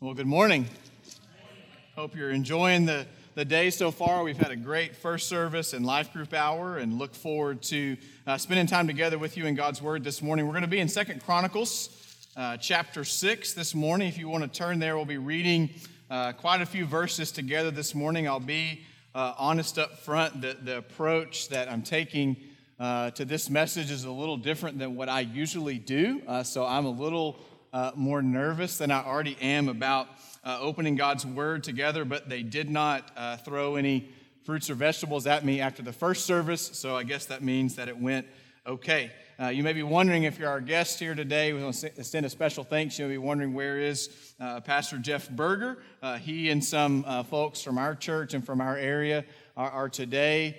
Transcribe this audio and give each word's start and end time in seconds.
Well, 0.00 0.12
good 0.12 0.26
morning. 0.26 0.66
Hope 1.94 2.16
you're 2.16 2.32
enjoying 2.32 2.84
the, 2.84 3.06
the 3.36 3.44
day 3.44 3.70
so 3.70 3.92
far. 3.92 4.24
We've 4.24 4.36
had 4.36 4.50
a 4.50 4.56
great 4.56 4.96
first 4.96 5.28
service 5.28 5.72
and 5.72 5.86
life 5.86 6.12
group 6.12 6.34
hour 6.34 6.78
and 6.78 6.98
look 6.98 7.14
forward 7.14 7.62
to 7.62 7.96
uh, 8.26 8.36
spending 8.36 8.66
time 8.66 8.88
together 8.88 9.18
with 9.18 9.36
you 9.36 9.46
in 9.46 9.54
God's 9.54 9.80
Word 9.80 10.02
this 10.02 10.20
morning. 10.20 10.46
We're 10.46 10.52
going 10.52 10.62
to 10.62 10.68
be 10.68 10.80
in 10.80 10.88
Second 10.88 11.24
Chronicles 11.24 12.26
uh, 12.36 12.56
chapter 12.56 13.04
6 13.04 13.54
this 13.54 13.72
morning. 13.72 14.08
If 14.08 14.18
you 14.18 14.28
want 14.28 14.42
to 14.42 14.58
turn 14.58 14.80
there, 14.80 14.96
we'll 14.96 15.06
be 15.06 15.16
reading 15.16 15.70
uh, 16.10 16.32
quite 16.32 16.60
a 16.60 16.66
few 16.66 16.86
verses 16.86 17.30
together 17.30 17.70
this 17.70 17.94
morning. 17.94 18.26
I'll 18.26 18.40
be 18.40 18.84
uh, 19.14 19.34
honest 19.38 19.78
up 19.78 20.00
front. 20.00 20.42
The, 20.42 20.56
the 20.60 20.78
approach 20.78 21.48
that 21.50 21.70
I'm 21.70 21.82
taking 21.82 22.36
uh, 22.80 23.12
to 23.12 23.24
this 23.24 23.48
message 23.48 23.92
is 23.92 24.04
a 24.04 24.10
little 24.10 24.36
different 24.36 24.78
than 24.80 24.96
what 24.96 25.08
I 25.08 25.20
usually 25.20 25.78
do. 25.78 26.20
Uh, 26.26 26.42
so 26.42 26.66
I'm 26.66 26.84
a 26.84 26.90
little 26.90 27.38
uh, 27.74 27.90
more 27.96 28.22
nervous 28.22 28.78
than 28.78 28.92
I 28.92 29.04
already 29.04 29.36
am 29.42 29.68
about 29.68 30.06
uh, 30.44 30.58
opening 30.60 30.94
God's 30.94 31.26
Word 31.26 31.64
together, 31.64 32.04
but 32.04 32.28
they 32.28 32.44
did 32.44 32.70
not 32.70 33.10
uh, 33.16 33.36
throw 33.38 33.74
any 33.74 34.10
fruits 34.44 34.70
or 34.70 34.74
vegetables 34.76 35.26
at 35.26 35.44
me 35.44 35.60
after 35.60 35.82
the 35.82 35.92
first 35.92 36.24
service, 36.24 36.70
so 36.74 36.96
I 36.96 37.02
guess 37.02 37.26
that 37.26 37.42
means 37.42 37.74
that 37.74 37.88
it 37.88 37.98
went 37.98 38.28
okay. 38.64 39.10
Uh, 39.42 39.48
you 39.48 39.64
may 39.64 39.72
be 39.72 39.82
wondering 39.82 40.22
if 40.22 40.38
you're 40.38 40.48
our 40.48 40.60
guest 40.60 41.00
here 41.00 41.16
today. 41.16 41.52
We 41.52 41.64
want 41.64 41.74
to 41.74 41.86
extend 41.88 42.24
a 42.24 42.30
special 42.30 42.62
thanks. 42.62 42.96
You 42.96 43.06
may 43.06 43.14
be 43.14 43.18
wondering 43.18 43.54
where 43.54 43.80
is 43.80 44.08
uh, 44.38 44.60
Pastor 44.60 44.96
Jeff 44.98 45.28
Berger. 45.28 45.78
Uh, 46.00 46.18
he 46.18 46.50
and 46.50 46.64
some 46.64 47.02
folks 47.24 47.60
from 47.60 47.76
our 47.76 47.96
church 47.96 48.34
and 48.34 48.46
from 48.46 48.60
our 48.60 48.76
area 48.76 49.24
are, 49.56 49.70
are 49.70 49.88
today 49.88 50.58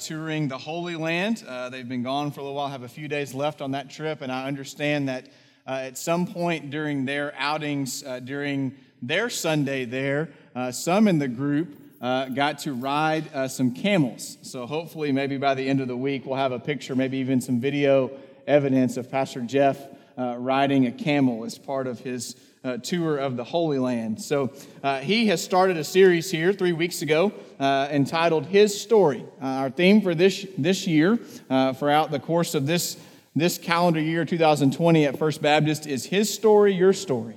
touring 0.00 0.48
the 0.48 0.58
Holy 0.58 0.96
Land. 0.96 1.44
they've 1.70 1.88
been 1.88 2.02
gone 2.02 2.32
for 2.32 2.40
a 2.40 2.42
little 2.42 2.56
while, 2.56 2.68
have 2.68 2.82
a 2.82 2.88
few 2.88 3.06
days 3.06 3.34
left 3.34 3.62
on 3.62 3.70
that 3.70 3.88
trip, 3.88 4.20
and 4.20 4.32
I 4.32 4.48
understand 4.48 5.08
that 5.08 5.28
uh, 5.66 5.72
at 5.72 5.98
some 5.98 6.26
point 6.26 6.70
during 6.70 7.04
their 7.04 7.34
outings, 7.36 8.04
uh, 8.04 8.20
during 8.20 8.74
their 9.02 9.28
Sunday 9.28 9.84
there, 9.84 10.30
uh, 10.54 10.70
some 10.70 11.08
in 11.08 11.18
the 11.18 11.28
group 11.28 11.76
uh, 12.00 12.26
got 12.26 12.58
to 12.58 12.72
ride 12.72 13.32
uh, 13.34 13.48
some 13.48 13.72
camels. 13.72 14.38
So 14.42 14.66
hopefully, 14.66 15.12
maybe 15.12 15.38
by 15.38 15.54
the 15.54 15.68
end 15.68 15.80
of 15.80 15.88
the 15.88 15.96
week, 15.96 16.24
we'll 16.26 16.36
have 16.36 16.52
a 16.52 16.58
picture, 16.58 16.94
maybe 16.94 17.18
even 17.18 17.40
some 17.40 17.60
video 17.60 18.10
evidence 18.46 18.96
of 18.96 19.10
Pastor 19.10 19.40
Jeff 19.40 19.78
uh, 20.16 20.36
riding 20.38 20.86
a 20.86 20.92
camel 20.92 21.44
as 21.44 21.58
part 21.58 21.86
of 21.86 22.00
his 22.00 22.36
tour 22.82 23.16
of 23.16 23.36
the 23.36 23.44
Holy 23.44 23.78
Land. 23.78 24.20
So 24.20 24.52
he 25.00 25.28
has 25.28 25.40
started 25.40 25.76
a 25.76 25.84
series 25.84 26.32
here 26.32 26.52
three 26.52 26.72
weeks 26.72 27.00
ago 27.00 27.32
entitled 27.60 28.46
His 28.46 28.80
Story. 28.80 29.24
our 29.40 29.70
theme 29.70 30.00
for 30.00 30.16
this, 30.16 30.44
this 30.58 30.84
year, 30.84 31.16
throughout 31.16 32.10
the 32.10 32.18
course 32.18 32.56
of 32.56 32.66
this 32.66 32.96
this 33.36 33.58
calendar 33.58 34.00
year, 34.00 34.24
2020, 34.24 35.04
at 35.04 35.18
First 35.18 35.42
Baptist 35.42 35.86
is 35.86 36.06
His 36.06 36.32
story, 36.32 36.72
your 36.72 36.94
story. 36.94 37.36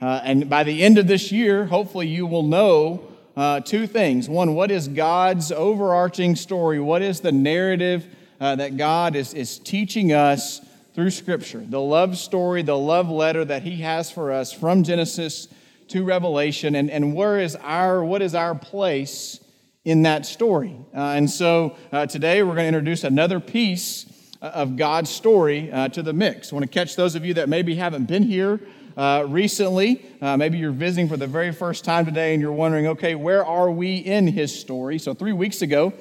Uh, 0.00 0.20
and 0.24 0.50
by 0.50 0.64
the 0.64 0.82
end 0.82 0.98
of 0.98 1.06
this 1.06 1.30
year, 1.30 1.66
hopefully, 1.66 2.08
you 2.08 2.26
will 2.26 2.42
know 2.42 3.06
uh, 3.36 3.60
two 3.60 3.86
things. 3.86 4.28
One, 4.28 4.56
what 4.56 4.72
is 4.72 4.88
God's 4.88 5.52
overarching 5.52 6.34
story? 6.34 6.80
What 6.80 7.00
is 7.00 7.20
the 7.20 7.30
narrative 7.30 8.08
uh, 8.40 8.56
that 8.56 8.76
God 8.76 9.14
is, 9.14 9.34
is 9.34 9.60
teaching 9.60 10.12
us 10.12 10.60
through 10.94 11.10
Scripture? 11.10 11.60
The 11.64 11.80
love 11.80 12.18
story, 12.18 12.62
the 12.62 12.76
love 12.76 13.08
letter 13.08 13.44
that 13.44 13.62
He 13.62 13.82
has 13.82 14.10
for 14.10 14.32
us 14.32 14.52
from 14.52 14.82
Genesis 14.82 15.46
to 15.88 16.02
Revelation, 16.02 16.74
and, 16.74 16.90
and 16.90 17.14
where 17.14 17.38
is 17.38 17.54
our, 17.62 18.04
what 18.04 18.20
is 18.20 18.34
our 18.34 18.56
place 18.56 19.38
in 19.84 20.02
that 20.02 20.26
story? 20.26 20.76
Uh, 20.92 20.98
and 20.98 21.30
so 21.30 21.76
uh, 21.92 22.06
today 22.06 22.42
we're 22.42 22.56
going 22.56 22.64
to 22.64 22.78
introduce 22.78 23.04
another 23.04 23.38
piece 23.38 24.06
of 24.40 24.76
God's 24.76 25.10
story 25.10 25.70
uh, 25.70 25.88
to 25.88 26.02
the 26.02 26.12
mix. 26.12 26.52
I 26.52 26.56
want 26.56 26.64
to 26.64 26.72
catch 26.72 26.96
those 26.96 27.14
of 27.14 27.24
you 27.24 27.34
that 27.34 27.48
maybe 27.48 27.74
haven't 27.74 28.04
been 28.06 28.22
here 28.22 28.60
uh, 28.96 29.24
recently. 29.28 30.04
Uh, 30.20 30.36
maybe 30.36 30.58
you're 30.58 30.72
visiting 30.72 31.08
for 31.08 31.16
the 31.16 31.26
very 31.26 31.52
first 31.52 31.84
time 31.84 32.04
today 32.04 32.32
and 32.32 32.40
you're 32.40 32.52
wondering, 32.52 32.86
okay, 32.86 33.14
where 33.14 33.44
are 33.44 33.70
we 33.70 33.96
in 33.96 34.26
his 34.26 34.58
story? 34.58 34.98
So, 34.98 35.14
three 35.14 35.32
weeks 35.32 35.62
ago, 35.62 35.92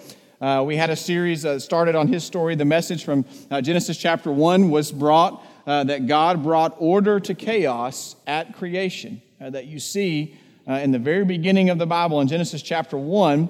uh, 0.42 0.64
we 0.65 0.76
had 0.76 0.89
a 0.89 0.95
series 0.95 1.43
that 1.43 1.61
started 1.61 1.95
on 1.95 2.08
his 2.08 2.23
story. 2.23 2.55
The 2.55 2.65
message 2.65 3.04
from 3.04 3.26
uh, 3.49 3.61
Genesis 3.61 3.98
chapter 3.98 4.32
1 4.32 4.70
was 4.70 4.92
brought 4.92 5.43
that 5.65 6.05
God 6.05 6.43
brought 6.43 6.76
order 6.77 7.20
to 7.20 7.33
chaos 7.33 8.15
at 8.27 8.55
creation. 8.55 9.21
that 9.39 9.65
you 9.65 9.80
see 9.80 10.38
in 10.67 10.92
the 10.92 10.99
very 10.99 11.26
beginning 11.26 11.70
of 11.70 11.80
the 11.80 11.88
Bible 11.88 12.21
in 12.21 12.27
Genesis 12.27 12.61
chapter 12.61 12.98
1, 12.98 13.49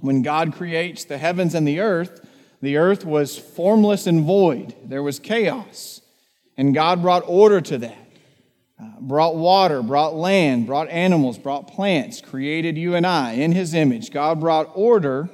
when 0.00 0.20
God 0.20 0.52
creates 0.52 1.04
the 1.04 1.16
heavens 1.16 1.54
and 1.54 1.66
the 1.66 1.80
earth. 1.80 2.20
The 2.64 2.78
earth 2.78 3.04
was 3.04 3.36
formless 3.36 4.06
and 4.06 4.24
void, 4.24 4.74
there 4.82 5.02
was 5.02 5.18
chaos. 5.18 6.00
And 6.56 6.72
God 6.72 7.02
brought 7.02 7.22
order 7.26 7.60
to 7.60 7.76
that. 7.78 8.08
Uh, 8.80 9.00
brought 9.00 9.36
water, 9.36 9.82
brought 9.82 10.14
land, 10.14 10.66
brought 10.66 10.88
animals, 10.88 11.36
brought 11.36 11.68
plants, 11.68 12.22
created 12.22 12.78
you 12.78 12.94
and 12.94 13.06
I 13.06 13.32
in 13.32 13.52
His 13.52 13.74
image. 13.74 14.10
God 14.10 14.40
brought 14.40 14.70
order 14.74 15.28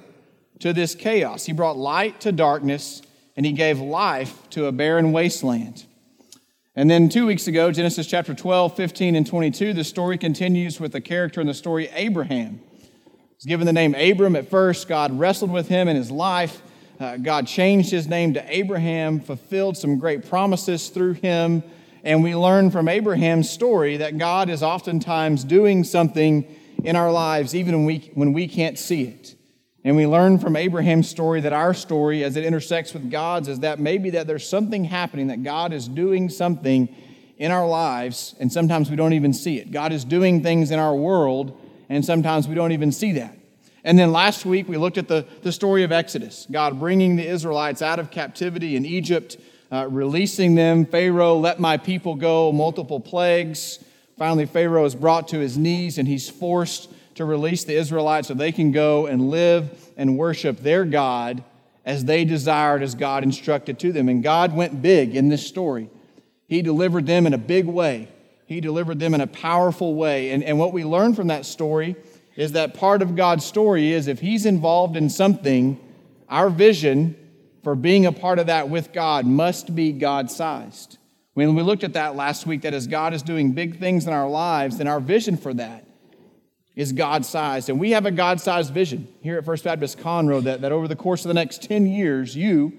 to 0.59 0.73
this 0.73 0.97
chaos. 0.97 1.45
He 1.45 1.53
brought 1.53 1.77
light 1.77 2.21
to 2.23 2.33
darkness, 2.33 3.01
and 3.37 3.47
He 3.47 3.53
gave 3.53 3.79
life 3.79 4.51
to 4.51 4.67
a 4.67 4.73
barren 4.73 5.13
wasteland. 5.13 5.85
And 6.75 6.91
then 6.91 7.09
two 7.09 7.27
weeks 7.27 7.47
ago, 7.47 7.71
Genesis 7.71 8.09
chapter 8.09 8.35
12, 8.35 8.75
15, 8.75 9.15
and 9.15 9.27
22, 9.27 9.73
the 9.73 9.85
story 9.85 10.19
continues 10.19 10.81
with 10.81 10.91
the 10.91 11.01
character 11.01 11.41
in 11.41 11.47
the 11.47 11.55
story, 11.55 11.89
Abraham. 11.93 12.61
He's 13.37 13.47
given 13.47 13.67
the 13.67 13.73
name 13.73 13.95
Abram 13.95 14.35
at 14.35 14.51
first. 14.51 14.89
God 14.89 15.17
wrestled 15.17 15.53
with 15.53 15.69
him 15.69 15.87
in 15.87 15.95
his 15.95 16.11
life. 16.11 16.61
Uh, 17.01 17.17
God 17.17 17.47
changed 17.47 17.91
his 17.91 18.07
name 18.07 18.35
to 18.35 18.55
Abraham, 18.55 19.21
fulfilled 19.21 19.79
some 19.79 19.99
great 19.99 20.29
promises 20.29 20.91
through 20.91 21.15
him. 21.15 21.63
And 22.05 22.23
we 22.23 22.37
learn 22.37 22.71
from 22.71 22.89
Abraham's 22.89 23.49
story 23.49 23.97
that 23.97 24.19
God 24.19 24.51
is 24.51 24.63
oftentimes 24.63 25.43
doing 25.43 25.83
something 25.83 26.47
in 26.85 26.97
our 26.97 27.11
lives, 27.11 27.55
even 27.55 27.75
when 27.75 27.85
we, 27.87 28.11
when 28.13 28.35
we 28.35 28.47
can't 28.47 28.79
see 28.79 29.05
it. 29.05 29.35
And 29.83 29.97
we 29.97 30.07
learn 30.07 30.39
from 30.39 30.57
Abraham's 30.57 31.09
story 31.09 31.41
that 31.41 31.55
our 31.55 31.73
story, 31.73 32.23
as 32.23 32.37
it 32.37 32.45
intersects 32.45 32.93
with 32.93 33.11
God's, 33.11 33.49
is 33.49 33.61
that 33.61 33.81
maybe 33.81 34.11
that 34.11 34.27
there's 34.27 34.47
something 34.47 34.85
happening, 34.85 35.29
that 35.29 35.43
God 35.43 35.73
is 35.73 35.89
doing 35.89 36.29
something 36.29 36.95
in 37.39 37.51
our 37.51 37.67
lives, 37.67 38.35
and 38.39 38.53
sometimes 38.53 38.91
we 38.91 38.97
don't 38.97 39.15
even 39.15 39.33
see 39.33 39.59
it. 39.59 39.71
God 39.71 39.93
is 39.93 40.05
doing 40.05 40.43
things 40.43 40.71
in 40.71 40.79
our 40.79 40.95
world, 40.95 41.59
and 41.89 42.05
sometimes 42.05 42.47
we 42.47 42.55
don't 42.55 42.73
even 42.73 42.93
see 42.93 43.13
that. 43.13 43.40
And 43.85 43.99
then 43.99 44.13
last 44.13 44.45
week, 44.45 44.69
we 44.69 44.77
looked 44.77 44.99
at 44.99 45.09
the, 45.09 45.27
the 45.43 45.53
story 45.53 45.85
of 45.85 45.93
Exodus 45.93 46.47
God 46.51 46.79
bringing 46.79 47.17
the 47.17 47.27
Israelites 47.27 47.83
out 47.83 47.99
of 47.99 48.11
captivity 48.11 48.77
in 48.77 48.85
Egypt, 48.85 49.37
uh, 49.73 49.87
releasing 49.91 50.55
them. 50.55 50.85
Pharaoh, 50.85 51.37
let 51.37 51.61
my 51.61 51.77
people 51.77 52.15
go, 52.15 52.53
multiple 52.53 53.01
plagues. 53.01 53.83
Finally, 54.19 54.47
Pharaoh 54.47 54.85
is 54.85 54.95
brought 54.95 55.29
to 55.29 55.39
his 55.39 55.57
knees 55.57 55.97
and 55.97 56.07
he's 56.07 56.29
forced 56.29 56.91
to 57.15 57.25
release 57.25 57.65
the 57.65 57.75
Israelites 57.75 58.29
so 58.29 58.35
they 58.35 58.53
can 58.53 58.71
go 58.73 59.07
and 59.07 59.31
live 59.31 59.91
and 59.97 60.19
worship 60.19 60.59
their 60.59 60.85
God 60.85 61.43
as 61.85 62.05
they 62.05 62.25
desired, 62.25 62.83
as 62.83 62.95
God 62.95 63.23
instructed 63.23 63.79
to 63.79 63.93
them. 63.93 64.09
And 64.09 64.23
God 64.23 64.55
went 64.55 64.83
big 64.83 65.17
in 65.17 65.29
this 65.29 65.47
story. 65.47 65.89
He 66.47 66.63
delivered 66.63 67.07
them 67.07 67.27
in 67.27 67.35
a 67.35 67.39
big 67.39 67.67
way, 67.67 68.09
He 68.47 68.61
delivered 68.61 68.99
them 68.99 69.15
in 69.15 69.21
a 69.21 69.27
powerful 69.27 69.95
way. 69.95 70.33
And, 70.33 70.43
and 70.45 70.59
what 70.59 70.73
we 70.73 70.85
learn 70.85 71.15
from 71.15 71.29
that 71.29 71.47
story 71.47 71.97
is 72.41 72.53
that 72.53 72.73
part 72.73 73.03
of 73.03 73.17
God's 73.17 73.45
story 73.45 73.93
is 73.93 74.09
if 74.09 74.21
He's 74.21 74.47
involved 74.47 74.97
in 74.97 75.11
something, 75.11 75.79
our 76.27 76.49
vision 76.49 77.15
for 77.63 77.75
being 77.75 78.07
a 78.07 78.13
part 78.13 78.39
of 78.39 78.47
that 78.47 78.71
with 78.71 78.95
God 78.95 79.27
must 79.27 79.75
be 79.75 79.93
God 79.93 80.31
sized. 80.31 80.97
When 81.35 81.55
we 81.55 81.63
looked 81.63 81.85
at 81.85 81.93
that 81.93 82.17
last 82.17 82.47
week, 82.47 82.63
that 82.63 82.73
as 82.73 82.87
God 82.87 83.13
is 83.13 83.21
doing 83.21 83.53
big 83.53 83.79
things 83.79 84.07
in 84.07 84.15
our 84.15 84.27
lives, 84.27 84.79
then 84.79 84.87
our 84.87 85.01
vision 85.01 85.37
for 85.37 85.53
that 85.53 85.85
is 86.75 86.93
God 86.93 87.27
sized. 87.27 87.69
And 87.69 87.79
we 87.79 87.91
have 87.91 88.07
a 88.07 88.11
God 88.11 88.41
sized 88.41 88.73
vision 88.73 89.07
here 89.21 89.37
at 89.37 89.45
First 89.45 89.65
Baptist 89.65 89.99
Conroe 89.99 90.43
that, 90.45 90.63
that 90.63 90.73
over 90.73 90.89
the 90.89 90.97
course 90.97 91.27
of 91.27 91.29
the 91.29 91.35
next 91.35 91.63
10 91.65 91.85
years, 91.85 92.35
you 92.35 92.73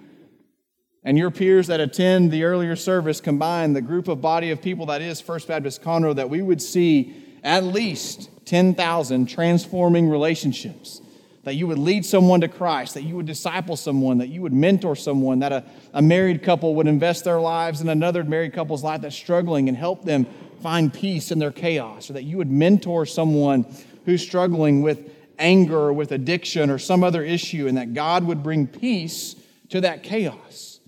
and 1.03 1.19
your 1.19 1.29
peers 1.29 1.67
that 1.67 1.79
attend 1.79 2.31
the 2.31 2.45
earlier 2.45 2.75
service 2.75 3.21
combined, 3.21 3.75
the 3.75 3.81
group 3.81 4.07
of 4.07 4.21
body 4.21 4.49
of 4.49 4.59
people 4.59 4.87
that 4.87 5.03
is 5.03 5.21
First 5.21 5.47
Baptist 5.47 5.83
Conroe, 5.83 6.15
that 6.15 6.31
we 6.31 6.41
would 6.41 6.63
see 6.63 7.15
at 7.43 7.63
least 7.63 8.29
10,000 8.51 9.27
transforming 9.27 10.09
relationships. 10.09 11.01
That 11.43 11.55
you 11.55 11.67
would 11.67 11.79
lead 11.79 12.05
someone 12.05 12.41
to 12.41 12.49
Christ, 12.49 12.95
that 12.95 13.03
you 13.03 13.15
would 13.15 13.25
disciple 13.25 13.77
someone, 13.77 14.17
that 14.17 14.27
you 14.27 14.41
would 14.41 14.51
mentor 14.51 14.93
someone, 14.93 15.39
that 15.39 15.53
a, 15.53 15.63
a 15.93 16.01
married 16.01 16.43
couple 16.43 16.75
would 16.75 16.85
invest 16.85 17.23
their 17.23 17.39
lives 17.39 17.79
in 17.79 17.87
another 17.87 18.25
married 18.25 18.51
couple's 18.51 18.83
life 18.83 19.01
that's 19.01 19.15
struggling 19.15 19.69
and 19.69 19.77
help 19.77 20.03
them 20.03 20.27
find 20.61 20.93
peace 20.93 21.31
in 21.31 21.39
their 21.39 21.53
chaos, 21.53 22.09
or 22.09 22.13
that 22.13 22.25
you 22.25 22.37
would 22.37 22.51
mentor 22.51 23.05
someone 23.05 23.65
who's 24.03 24.21
struggling 24.21 24.81
with 24.81 25.09
anger 25.39 25.79
or 25.79 25.93
with 25.93 26.11
addiction 26.11 26.69
or 26.69 26.77
some 26.77 27.05
other 27.05 27.23
issue, 27.23 27.67
and 27.67 27.77
that 27.77 27.93
God 27.93 28.25
would 28.25 28.43
bring 28.43 28.67
peace 28.67 29.37
to 29.69 29.79
that 29.79 30.03
chaos. 30.03 30.81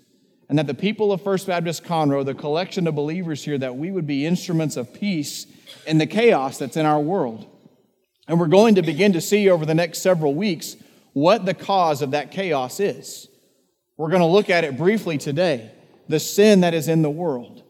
And 0.49 0.59
that 0.59 0.67
the 0.67 0.73
people 0.73 1.13
of 1.13 1.21
First 1.21 1.47
Baptist 1.47 1.85
Conroe, 1.85 2.25
the 2.25 2.33
collection 2.33 2.87
of 2.87 2.95
believers 2.95 3.41
here, 3.41 3.57
that 3.57 3.77
we 3.77 3.89
would 3.89 4.05
be 4.05 4.25
instruments 4.25 4.75
of 4.75 4.93
peace 4.93 5.47
in 5.87 5.97
the 5.97 6.05
chaos 6.05 6.57
that's 6.57 6.75
in 6.75 6.85
our 6.85 6.99
world. 6.99 7.47
And 8.27 8.39
we're 8.39 8.47
going 8.47 8.75
to 8.75 8.81
begin 8.81 9.13
to 9.13 9.21
see 9.21 9.49
over 9.49 9.65
the 9.65 9.73
next 9.73 9.99
several 9.99 10.33
weeks 10.33 10.75
what 11.13 11.45
the 11.45 11.53
cause 11.53 12.01
of 12.01 12.11
that 12.11 12.31
chaos 12.31 12.79
is. 12.79 13.27
We're 13.97 14.09
going 14.09 14.21
to 14.21 14.27
look 14.27 14.49
at 14.49 14.63
it 14.63 14.77
briefly 14.77 15.17
today 15.17 15.71
the 16.09 16.19
sin 16.19 16.61
that 16.61 16.73
is 16.73 16.89
in 16.89 17.01
the 17.01 17.09
world. 17.09 17.63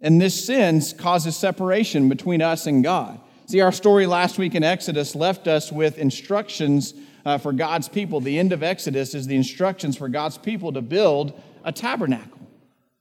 And 0.00 0.20
this 0.20 0.46
sin 0.46 0.80
causes 0.98 1.36
separation 1.36 2.08
between 2.08 2.40
us 2.40 2.66
and 2.66 2.82
God. 2.82 3.20
See, 3.46 3.60
our 3.60 3.72
story 3.72 4.06
last 4.06 4.38
week 4.38 4.54
in 4.54 4.64
Exodus 4.64 5.14
left 5.14 5.46
us 5.46 5.70
with 5.70 5.98
instructions 5.98 6.94
uh, 7.24 7.38
for 7.38 7.52
God's 7.52 7.88
people. 7.88 8.20
The 8.20 8.38
end 8.38 8.52
of 8.52 8.62
Exodus 8.62 9.14
is 9.14 9.26
the 9.26 9.36
instructions 9.36 9.96
for 9.96 10.08
God's 10.08 10.38
people 10.38 10.72
to 10.72 10.82
build 10.82 11.40
a 11.64 11.72
tabernacle, 11.72 12.40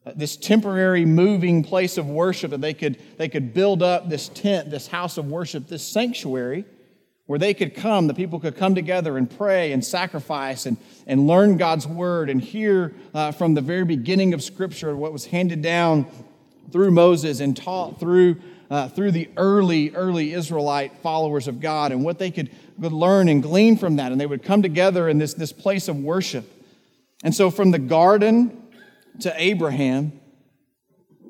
uh, 0.05 0.13
this 0.15 0.35
temporary 0.35 1.05
moving 1.05 1.63
place 1.63 1.97
of 1.97 2.07
worship 2.07 2.51
that 2.51 2.61
they 2.61 2.73
could, 2.73 3.01
they 3.17 3.29
could 3.29 3.53
build 3.53 3.81
up 3.81 4.09
this 4.09 4.29
tent, 4.29 4.69
this 4.69 4.87
house 4.87 5.17
of 5.17 5.27
worship, 5.27 5.67
this 5.67 5.83
sanctuary 5.83 6.65
where 7.25 7.39
they 7.39 7.53
could 7.53 7.73
come, 7.73 8.07
the 8.07 8.13
people 8.13 8.39
could 8.39 8.55
come 8.55 8.75
together 8.75 9.17
and 9.17 9.29
pray 9.29 9.71
and 9.71 9.83
sacrifice 9.83 10.65
and, 10.65 10.77
and 11.07 11.27
learn 11.27 11.57
God's 11.57 11.87
word 11.87 12.29
and 12.29 12.39
hear 12.41 12.93
uh, 13.13 13.31
from 13.31 13.53
the 13.53 13.61
very 13.61 13.85
beginning 13.85 14.33
of 14.33 14.43
Scripture 14.43 14.95
what 14.95 15.11
was 15.11 15.25
handed 15.25 15.61
down 15.61 16.05
through 16.71 16.91
Moses 16.91 17.39
and 17.39 17.55
taught 17.57 17.99
through 17.99 18.37
uh, 18.69 18.87
through 18.89 19.11
the 19.11 19.29
early, 19.37 19.93
early 19.95 20.33
Israelite 20.33 20.97
followers 20.99 21.47
of 21.47 21.59
God 21.59 21.91
and 21.91 22.03
what 22.03 22.19
they 22.19 22.31
could, 22.31 22.49
could 22.81 22.91
learn 22.91 23.29
and 23.29 23.43
glean 23.43 23.77
from 23.77 23.97
that. 23.97 24.11
And 24.11 24.19
they 24.19 24.25
would 24.25 24.43
come 24.43 24.61
together 24.61 25.07
in 25.07 25.17
this, 25.17 25.33
this 25.33 25.51
place 25.51 25.87
of 25.87 25.97
worship. 25.97 26.51
And 27.23 27.33
so, 27.33 27.49
from 27.49 27.71
the 27.71 27.79
garden 27.79 28.61
to 29.21 29.33
Abraham, 29.41 30.19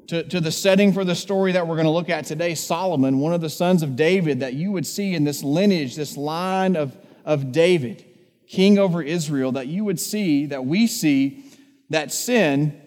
to, 0.07 0.23
to 0.23 0.39
the 0.39 0.51
setting 0.51 0.93
for 0.93 1.03
the 1.03 1.15
story 1.15 1.51
that 1.53 1.67
we're 1.67 1.75
going 1.75 1.85
to 1.85 1.91
look 1.91 2.09
at 2.09 2.25
today, 2.25 2.55
Solomon, 2.55 3.19
one 3.19 3.33
of 3.33 3.41
the 3.41 3.49
sons 3.49 3.81
of 3.81 3.95
David, 3.95 4.39
that 4.41 4.53
you 4.53 4.71
would 4.71 4.85
see 4.85 5.15
in 5.15 5.23
this 5.23 5.43
lineage, 5.43 5.95
this 5.95 6.15
line 6.15 6.75
of, 6.75 6.95
of 7.23 7.51
David, 7.51 8.05
king 8.47 8.77
over 8.77 9.01
Israel, 9.01 9.51
that 9.53 9.67
you 9.67 9.83
would 9.83 9.99
see, 9.99 10.45
that 10.47 10.65
we 10.65 10.87
see, 10.87 11.43
that 11.89 12.11
sin 12.11 12.79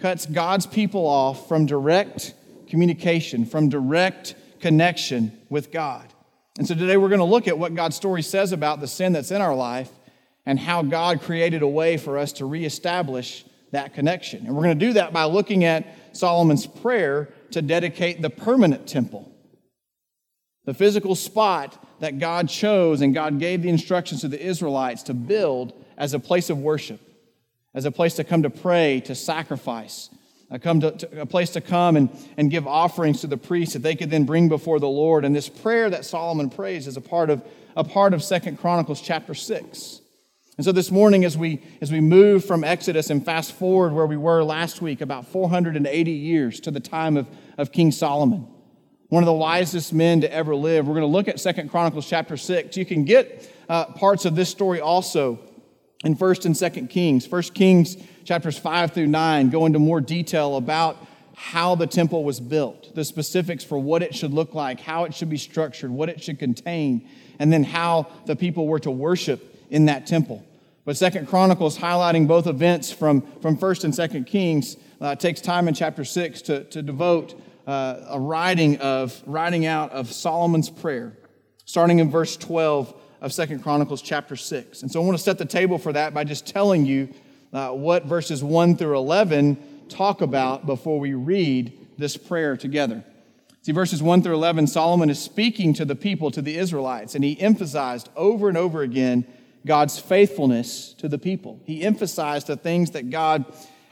cuts 0.00 0.26
God's 0.26 0.66
people 0.66 1.06
off 1.06 1.48
from 1.48 1.66
direct 1.66 2.34
communication, 2.68 3.44
from 3.44 3.68
direct 3.68 4.34
connection 4.60 5.38
with 5.50 5.70
God. 5.70 6.12
And 6.58 6.66
so 6.66 6.74
today 6.74 6.96
we're 6.96 7.08
going 7.08 7.18
to 7.18 7.24
look 7.24 7.48
at 7.48 7.58
what 7.58 7.74
God's 7.74 7.96
story 7.96 8.22
says 8.22 8.52
about 8.52 8.80
the 8.80 8.86
sin 8.88 9.12
that's 9.12 9.30
in 9.30 9.40
our 9.40 9.54
life 9.54 9.90
and 10.44 10.58
how 10.58 10.82
God 10.82 11.22
created 11.22 11.62
a 11.62 11.68
way 11.68 11.96
for 11.96 12.18
us 12.18 12.32
to 12.34 12.46
reestablish 12.46 13.44
that 13.70 13.94
connection. 13.94 14.46
And 14.46 14.54
we're 14.54 14.64
going 14.64 14.78
to 14.78 14.86
do 14.86 14.92
that 14.94 15.12
by 15.12 15.24
looking 15.24 15.64
at 15.64 15.86
Solomon's 16.16 16.66
prayer 16.66 17.28
to 17.52 17.62
dedicate 17.62 18.22
the 18.22 18.30
permanent 18.30 18.86
temple, 18.86 19.30
the 20.64 20.74
physical 20.74 21.14
spot 21.14 21.84
that 22.00 22.18
God 22.18 22.48
chose 22.48 23.00
and 23.00 23.14
God 23.14 23.38
gave 23.38 23.62
the 23.62 23.68
instructions 23.68 24.22
to 24.22 24.28
the 24.28 24.40
Israelites 24.40 25.04
to 25.04 25.14
build 25.14 25.72
as 25.96 26.14
a 26.14 26.18
place 26.18 26.50
of 26.50 26.58
worship, 26.58 27.00
as 27.74 27.84
a 27.84 27.92
place 27.92 28.14
to 28.14 28.24
come 28.24 28.42
to 28.42 28.50
pray, 28.50 29.00
to 29.00 29.14
sacrifice, 29.14 30.10
a, 30.50 30.58
come 30.58 30.80
to, 30.80 30.90
to, 30.90 31.22
a 31.22 31.26
place 31.26 31.50
to 31.50 31.60
come 31.60 31.96
and, 31.96 32.10
and 32.36 32.50
give 32.50 32.66
offerings 32.66 33.20
to 33.22 33.26
the 33.26 33.36
priests 33.36 33.74
that 33.74 33.82
they 33.82 33.94
could 33.94 34.10
then 34.10 34.24
bring 34.24 34.48
before 34.48 34.80
the 34.80 34.88
Lord. 34.88 35.24
And 35.24 35.34
this 35.34 35.48
prayer 35.48 35.88
that 35.90 36.04
Solomon 36.04 36.50
prays 36.50 36.86
is 36.86 36.96
a 36.96 37.00
part 37.00 37.30
of 37.30 37.42
a 37.76 37.84
part 37.84 38.12
of 38.14 38.22
Second 38.22 38.58
Chronicles 38.58 39.00
chapter 39.00 39.34
6. 39.34 40.01
And 40.58 40.66
so 40.66 40.72
this 40.72 40.90
morning, 40.90 41.24
as 41.24 41.36
we 41.38 41.62
as 41.80 41.90
we 41.90 42.00
move 42.00 42.44
from 42.44 42.62
Exodus 42.62 43.08
and 43.08 43.24
fast 43.24 43.52
forward 43.52 43.94
where 43.94 44.04
we 44.04 44.18
were 44.18 44.44
last 44.44 44.82
week, 44.82 45.00
about 45.00 45.26
480 45.26 46.10
years 46.10 46.60
to 46.60 46.70
the 46.70 46.80
time 46.80 47.16
of, 47.16 47.26
of 47.56 47.72
King 47.72 47.90
Solomon, 47.90 48.46
one 49.08 49.22
of 49.22 49.26
the 49.26 49.32
wisest 49.32 49.94
men 49.94 50.20
to 50.20 50.30
ever 50.30 50.54
live, 50.54 50.86
we're 50.86 50.94
going 50.94 51.06
to 51.06 51.06
look 51.06 51.26
at 51.26 51.40
Second 51.40 51.70
Chronicles 51.70 52.06
chapter 52.06 52.36
6. 52.36 52.76
You 52.76 52.84
can 52.84 53.04
get 53.04 53.50
uh, 53.66 53.86
parts 53.86 54.26
of 54.26 54.36
this 54.36 54.50
story 54.50 54.78
also 54.78 55.40
in 56.04 56.16
First 56.16 56.44
and 56.44 56.54
Second 56.54 56.88
Kings. 56.88 57.26
First 57.26 57.54
Kings 57.54 57.96
chapters 58.24 58.58
5 58.58 58.92
through 58.92 59.06
9 59.06 59.48
go 59.48 59.64
into 59.64 59.78
more 59.78 60.02
detail 60.02 60.56
about 60.56 60.98
how 61.34 61.74
the 61.74 61.86
temple 61.86 62.24
was 62.24 62.40
built, 62.40 62.94
the 62.94 63.06
specifics 63.06 63.64
for 63.64 63.78
what 63.78 64.02
it 64.02 64.14
should 64.14 64.34
look 64.34 64.54
like, 64.54 64.80
how 64.80 65.04
it 65.04 65.14
should 65.14 65.30
be 65.30 65.38
structured, 65.38 65.90
what 65.90 66.10
it 66.10 66.22
should 66.22 66.38
contain, 66.38 67.08
and 67.38 67.50
then 67.50 67.64
how 67.64 68.06
the 68.26 68.36
people 68.36 68.66
were 68.66 68.78
to 68.80 68.90
worship 68.90 69.51
in 69.72 69.86
that 69.86 70.06
temple. 70.06 70.44
But 70.84 70.96
Second 70.96 71.26
Chronicles, 71.28 71.78
highlighting 71.78 72.28
both 72.28 72.46
events 72.46 72.92
from, 72.92 73.22
from 73.40 73.56
First 73.56 73.84
and 73.84 73.94
Second 73.94 74.26
Kings, 74.26 74.76
uh, 75.00 75.16
takes 75.16 75.40
time 75.40 75.66
in 75.66 75.74
chapter 75.74 76.04
6 76.04 76.42
to, 76.42 76.64
to 76.64 76.82
devote 76.82 77.40
uh, 77.66 78.00
a 78.08 78.20
writing 78.20 78.76
of 78.78 79.20
writing 79.26 79.64
out 79.64 79.90
of 79.92 80.12
Solomon's 80.12 80.68
prayer, 80.68 81.16
starting 81.64 82.00
in 82.00 82.10
verse 82.10 82.36
12 82.36 82.94
of 83.22 83.32
Second 83.32 83.62
Chronicles 83.62 84.02
chapter 84.02 84.36
6. 84.36 84.82
And 84.82 84.92
so 84.92 85.00
I 85.00 85.04
want 85.06 85.16
to 85.16 85.22
set 85.22 85.38
the 85.38 85.46
table 85.46 85.78
for 85.78 85.92
that 85.94 86.12
by 86.12 86.24
just 86.24 86.46
telling 86.46 86.84
you 86.84 87.08
uh, 87.52 87.70
what 87.70 88.04
verses 88.04 88.44
1 88.44 88.76
through 88.76 88.96
11 88.98 89.86
talk 89.88 90.20
about 90.20 90.66
before 90.66 91.00
we 91.00 91.14
read 91.14 91.72
this 91.96 92.16
prayer 92.16 92.56
together. 92.56 93.04
See, 93.62 93.72
verses 93.72 94.02
1 94.02 94.22
through 94.22 94.34
11, 94.34 94.66
Solomon 94.66 95.08
is 95.08 95.20
speaking 95.20 95.72
to 95.74 95.84
the 95.84 95.94
people, 95.94 96.32
to 96.32 96.42
the 96.42 96.58
Israelites, 96.58 97.14
and 97.14 97.22
he 97.22 97.40
emphasized 97.40 98.08
over 98.16 98.48
and 98.48 98.58
over 98.58 98.82
again 98.82 99.24
God's 99.66 99.98
faithfulness 99.98 100.94
to 100.94 101.08
the 101.08 101.18
people. 101.18 101.60
He 101.64 101.82
emphasized 101.82 102.46
the 102.46 102.56
things 102.56 102.92
that 102.92 103.10
God 103.10 103.44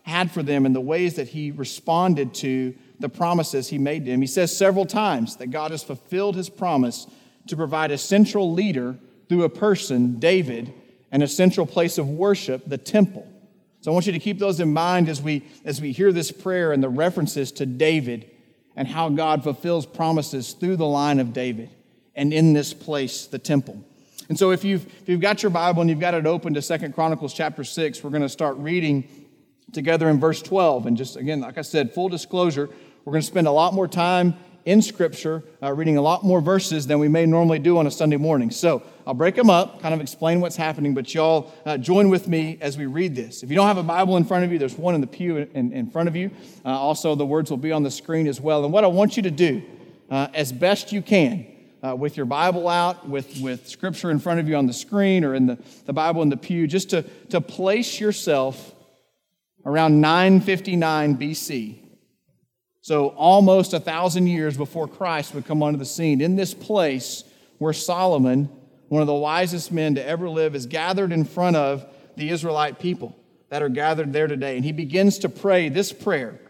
had 0.02 0.30
for 0.30 0.42
them 0.42 0.66
and 0.66 0.74
the 0.74 0.80
ways 0.80 1.14
that 1.14 1.28
he 1.28 1.50
responded 1.50 2.34
to 2.34 2.74
the 2.98 3.08
promises 3.08 3.68
he 3.68 3.78
made 3.78 4.04
to 4.04 4.10
him. 4.10 4.20
He 4.20 4.26
says 4.26 4.56
several 4.56 4.86
times 4.86 5.36
that 5.36 5.48
God 5.48 5.70
has 5.70 5.82
fulfilled 5.82 6.36
his 6.36 6.50
promise 6.50 7.06
to 7.46 7.56
provide 7.56 7.90
a 7.90 7.98
central 7.98 8.52
leader 8.52 8.96
through 9.28 9.44
a 9.44 9.48
person, 9.48 10.18
David, 10.18 10.72
and 11.12 11.22
a 11.22 11.28
central 11.28 11.66
place 11.66 11.98
of 11.98 12.08
worship, 12.08 12.62
the 12.66 12.78
temple. 12.78 13.26
So 13.80 13.90
I 13.90 13.94
want 13.94 14.06
you 14.06 14.12
to 14.12 14.18
keep 14.18 14.38
those 14.38 14.60
in 14.60 14.72
mind 14.72 15.08
as 15.08 15.22
we, 15.22 15.44
as 15.64 15.80
we 15.80 15.92
hear 15.92 16.12
this 16.12 16.30
prayer 16.30 16.72
and 16.72 16.82
the 16.82 16.88
references 16.88 17.50
to 17.52 17.66
David 17.66 18.30
and 18.76 18.86
how 18.86 19.08
God 19.08 19.42
fulfills 19.42 19.86
promises 19.86 20.52
through 20.52 20.76
the 20.76 20.86
line 20.86 21.18
of 21.18 21.32
David 21.32 21.70
and 22.14 22.32
in 22.32 22.52
this 22.52 22.74
place, 22.74 23.26
the 23.26 23.38
temple. 23.38 23.82
And 24.30 24.38
so 24.38 24.52
if 24.52 24.62
you've, 24.62 24.86
if 24.86 25.08
you've 25.08 25.20
got 25.20 25.42
your 25.42 25.50
Bible 25.50 25.80
and 25.80 25.90
you've 25.90 25.98
got 25.98 26.14
it 26.14 26.24
open 26.24 26.54
to 26.54 26.62
Second 26.62 26.94
Chronicles 26.94 27.34
chapter 27.34 27.64
6, 27.64 28.04
we're 28.04 28.10
going 28.10 28.22
to 28.22 28.28
start 28.28 28.56
reading 28.58 29.08
together 29.72 30.08
in 30.08 30.20
verse 30.20 30.40
12. 30.40 30.86
And 30.86 30.96
just 30.96 31.16
again, 31.16 31.40
like 31.40 31.58
I 31.58 31.62
said, 31.62 31.92
full 31.92 32.08
disclosure, 32.08 32.70
we're 33.04 33.10
going 33.10 33.22
to 33.22 33.26
spend 33.26 33.48
a 33.48 33.50
lot 33.50 33.74
more 33.74 33.88
time 33.88 34.36
in 34.64 34.82
Scripture, 34.82 35.42
uh, 35.60 35.72
reading 35.72 35.96
a 35.96 36.00
lot 36.00 36.22
more 36.22 36.40
verses 36.40 36.86
than 36.86 37.00
we 37.00 37.08
may 37.08 37.26
normally 37.26 37.58
do 37.58 37.76
on 37.76 37.88
a 37.88 37.90
Sunday 37.90 38.18
morning. 38.18 38.52
So 38.52 38.84
I'll 39.04 39.14
break 39.14 39.34
them 39.34 39.50
up, 39.50 39.82
kind 39.82 39.92
of 39.92 40.00
explain 40.00 40.40
what's 40.40 40.54
happening, 40.54 40.94
but 40.94 41.12
y'all 41.12 41.52
uh, 41.66 41.76
join 41.76 42.08
with 42.08 42.28
me 42.28 42.56
as 42.60 42.78
we 42.78 42.86
read 42.86 43.16
this. 43.16 43.42
If 43.42 43.50
you 43.50 43.56
don't 43.56 43.66
have 43.66 43.78
a 43.78 43.82
Bible 43.82 44.16
in 44.16 44.24
front 44.24 44.44
of 44.44 44.52
you, 44.52 44.60
there's 44.60 44.78
one 44.78 44.94
in 44.94 45.00
the 45.00 45.08
pew 45.08 45.38
in, 45.38 45.72
in 45.72 45.90
front 45.90 46.08
of 46.08 46.14
you. 46.14 46.30
Uh, 46.64 46.68
also, 46.68 47.16
the 47.16 47.26
words 47.26 47.50
will 47.50 47.56
be 47.56 47.72
on 47.72 47.82
the 47.82 47.90
screen 47.90 48.28
as 48.28 48.40
well. 48.40 48.62
And 48.62 48.72
what 48.72 48.84
I 48.84 48.86
want 48.86 49.16
you 49.16 49.24
to 49.24 49.30
do, 49.32 49.60
uh, 50.08 50.28
as 50.34 50.52
best 50.52 50.92
you 50.92 51.02
can, 51.02 51.49
uh, 51.82 51.96
with 51.96 52.16
your 52.16 52.26
Bible 52.26 52.68
out, 52.68 53.08
with, 53.08 53.40
with 53.40 53.68
Scripture 53.68 54.10
in 54.10 54.18
front 54.18 54.40
of 54.40 54.48
you 54.48 54.56
on 54.56 54.66
the 54.66 54.72
screen 54.72 55.24
or 55.24 55.34
in 55.34 55.46
the, 55.46 55.58
the 55.86 55.92
Bible 55.92 56.22
in 56.22 56.28
the 56.28 56.36
pew, 56.36 56.66
just 56.66 56.90
to, 56.90 57.02
to 57.30 57.40
place 57.40 58.00
yourself 58.00 58.74
around 59.64 60.00
959 60.00 61.16
BC 61.16 61.80
so, 62.82 63.08
almost 63.08 63.74
a 63.74 63.80
thousand 63.80 64.26
years 64.26 64.56
before 64.56 64.88
Christ 64.88 65.34
would 65.34 65.44
come 65.44 65.62
onto 65.62 65.78
the 65.78 65.84
scene, 65.84 66.22
in 66.22 66.36
this 66.36 66.54
place 66.54 67.24
where 67.58 67.74
Solomon, 67.74 68.48
one 68.88 69.02
of 69.02 69.06
the 69.06 69.14
wisest 69.14 69.70
men 69.70 69.96
to 69.96 70.04
ever 70.04 70.30
live, 70.30 70.54
is 70.54 70.64
gathered 70.64 71.12
in 71.12 71.24
front 71.24 71.56
of 71.56 71.86
the 72.16 72.30
Israelite 72.30 72.78
people 72.78 73.14
that 73.50 73.62
are 73.62 73.68
gathered 73.68 74.14
there 74.14 74.28
today. 74.28 74.56
And 74.56 74.64
he 74.64 74.72
begins 74.72 75.18
to 75.18 75.28
pray 75.28 75.68
this 75.68 75.92
prayer, 75.92 76.40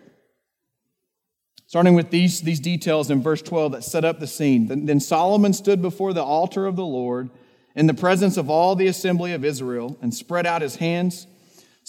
starting 1.70 1.94
with 1.94 2.10
these, 2.10 2.40
these 2.40 2.58
details 2.58 3.12
in 3.12 3.22
verse 3.22 3.40
12 3.42 3.70
that 3.70 3.84
set 3.84 4.04
up 4.04 4.18
the 4.18 4.26
scene. 4.26 4.66
Then, 4.86 4.98
Solomon 4.98 5.52
stood 5.52 5.80
before 5.80 6.12
the 6.12 6.24
altar 6.24 6.66
of 6.66 6.74
the 6.74 6.84
Lord 6.84 7.30
in 7.76 7.86
the 7.86 7.94
presence 7.94 8.36
of 8.36 8.50
all 8.50 8.74
the 8.74 8.88
assembly 8.88 9.32
of 9.32 9.44
Israel 9.44 9.96
and 10.02 10.12
spread 10.12 10.46
out 10.46 10.62
his 10.62 10.74
hands 10.74 11.28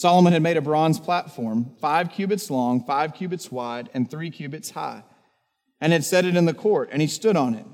Solomon 0.01 0.33
had 0.33 0.41
made 0.41 0.57
a 0.57 0.61
bronze 0.61 0.99
platform, 0.99 1.75
five 1.79 2.11
cubits 2.11 2.49
long, 2.49 2.83
five 2.83 3.13
cubits 3.13 3.51
wide, 3.51 3.89
and 3.93 4.09
three 4.09 4.31
cubits 4.31 4.71
high, 4.71 5.03
and 5.79 5.93
had 5.93 6.03
set 6.03 6.25
it 6.25 6.35
in 6.35 6.45
the 6.45 6.53
court, 6.53 6.89
and 6.91 7.01
he 7.01 7.07
stood 7.07 7.35
on 7.35 7.53
it. 7.53 7.65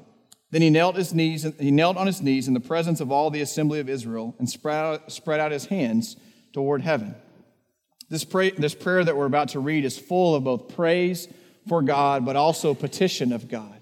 Then 0.51 0.61
he 0.61 0.69
knelt, 0.69 0.95
his 0.95 1.13
knees, 1.13 1.45
he 1.59 1.71
knelt 1.71 1.95
on 1.95 2.07
his 2.07 2.21
knees 2.21 2.47
in 2.47 2.53
the 2.53 2.59
presence 2.59 2.99
of 2.99 3.11
all 3.11 3.29
the 3.29 3.41
assembly 3.41 3.79
of 3.79 3.87
Israel 3.87 4.35
and 4.39 4.49
spread 4.49 4.75
out, 4.75 5.11
spread 5.11 5.39
out 5.39 5.51
his 5.51 5.65
hands 5.65 6.15
toward 6.53 6.81
heaven. 6.81 7.15
This, 8.09 8.23
pray, 8.23 8.51
this 8.51 8.73
prayer 8.73 9.03
that 9.03 9.15
we're 9.15 9.25
about 9.25 9.49
to 9.49 9.59
read 9.59 9.83
is 9.83 9.97
full 9.97 10.35
of 10.35 10.45
both 10.45 10.75
praise 10.75 11.27
for 11.67 11.81
God, 11.81 12.25
but 12.25 12.36
also 12.36 12.74
petition 12.74 13.31
of 13.31 13.47
God. 13.47 13.79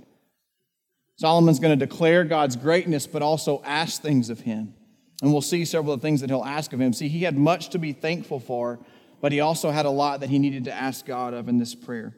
Solomon's 1.17 1.59
going 1.59 1.77
to 1.77 1.85
declare 1.85 2.23
God's 2.25 2.55
greatness, 2.55 3.07
but 3.07 3.21
also 3.21 3.61
ask 3.65 4.01
things 4.01 4.29
of 4.29 4.41
him. 4.41 4.73
And 5.21 5.31
we'll 5.31 5.41
see 5.41 5.63
several 5.63 5.93
of 5.93 6.01
the 6.01 6.05
things 6.05 6.21
that 6.21 6.29
he'll 6.29 6.43
ask 6.43 6.73
of 6.73 6.81
him. 6.81 6.91
See, 6.91 7.07
he 7.07 7.23
had 7.23 7.37
much 7.37 7.69
to 7.69 7.79
be 7.79 7.93
thankful 7.93 8.39
for, 8.39 8.79
but 9.21 9.31
he 9.31 9.39
also 9.39 9.71
had 9.71 9.85
a 9.85 9.89
lot 9.89 10.19
that 10.19 10.29
he 10.29 10.39
needed 10.39 10.65
to 10.65 10.73
ask 10.73 11.05
God 11.05 11.33
of 11.33 11.47
in 11.47 11.57
this 11.57 11.73
prayer. 11.73 12.15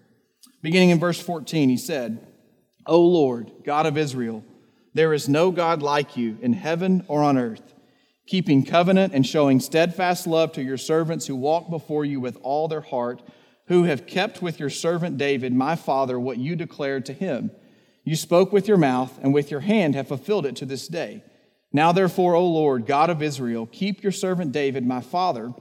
Beginning 0.63 0.89
in 0.89 0.99
verse 0.99 1.19
14, 1.19 1.69
he 1.69 1.77
said, 1.77 2.25
O 2.87 2.99
Lord, 2.99 3.51
God 3.63 3.85
of 3.85 3.97
Israel, 3.97 4.43
there 4.93 5.13
is 5.13 5.29
no 5.29 5.51
God 5.51 5.83
like 5.83 6.17
you 6.17 6.39
in 6.41 6.53
heaven 6.53 7.05
or 7.07 7.21
on 7.21 7.37
earth, 7.37 7.75
keeping 8.25 8.65
covenant 8.65 9.13
and 9.13 9.27
showing 9.27 9.59
steadfast 9.59 10.25
love 10.25 10.53
to 10.53 10.63
your 10.63 10.77
servants 10.77 11.27
who 11.27 11.35
walk 11.35 11.69
before 11.69 12.03
you 12.03 12.19
with 12.19 12.37
all 12.41 12.67
their 12.67 12.81
heart, 12.81 13.21
who 13.67 13.83
have 13.83 14.07
kept 14.07 14.41
with 14.41 14.59
your 14.59 14.69
servant 14.69 15.17
David, 15.17 15.53
my 15.53 15.75
father, 15.75 16.19
what 16.19 16.37
you 16.37 16.55
declared 16.55 17.05
to 17.05 17.13
him 17.13 17.51
You 18.03 18.15
spoke 18.15 18.51
with 18.51 18.67
your 18.67 18.77
mouth, 18.77 19.17
and 19.21 19.33
with 19.33 19.51
your 19.51 19.61
hand 19.61 19.95
have 19.95 20.07
fulfilled 20.07 20.45
it 20.45 20.55
to 20.57 20.65
this 20.65 20.87
day. 20.87 21.23
Now, 21.73 21.91
therefore, 21.91 22.35
O 22.35 22.45
Lord, 22.45 22.85
God 22.85 23.09
of 23.09 23.21
Israel, 23.21 23.67
keep 23.67 24.01
your 24.01 24.11
servant 24.11 24.51
David, 24.51 24.85
my 24.85 25.01
father, 25.01 25.53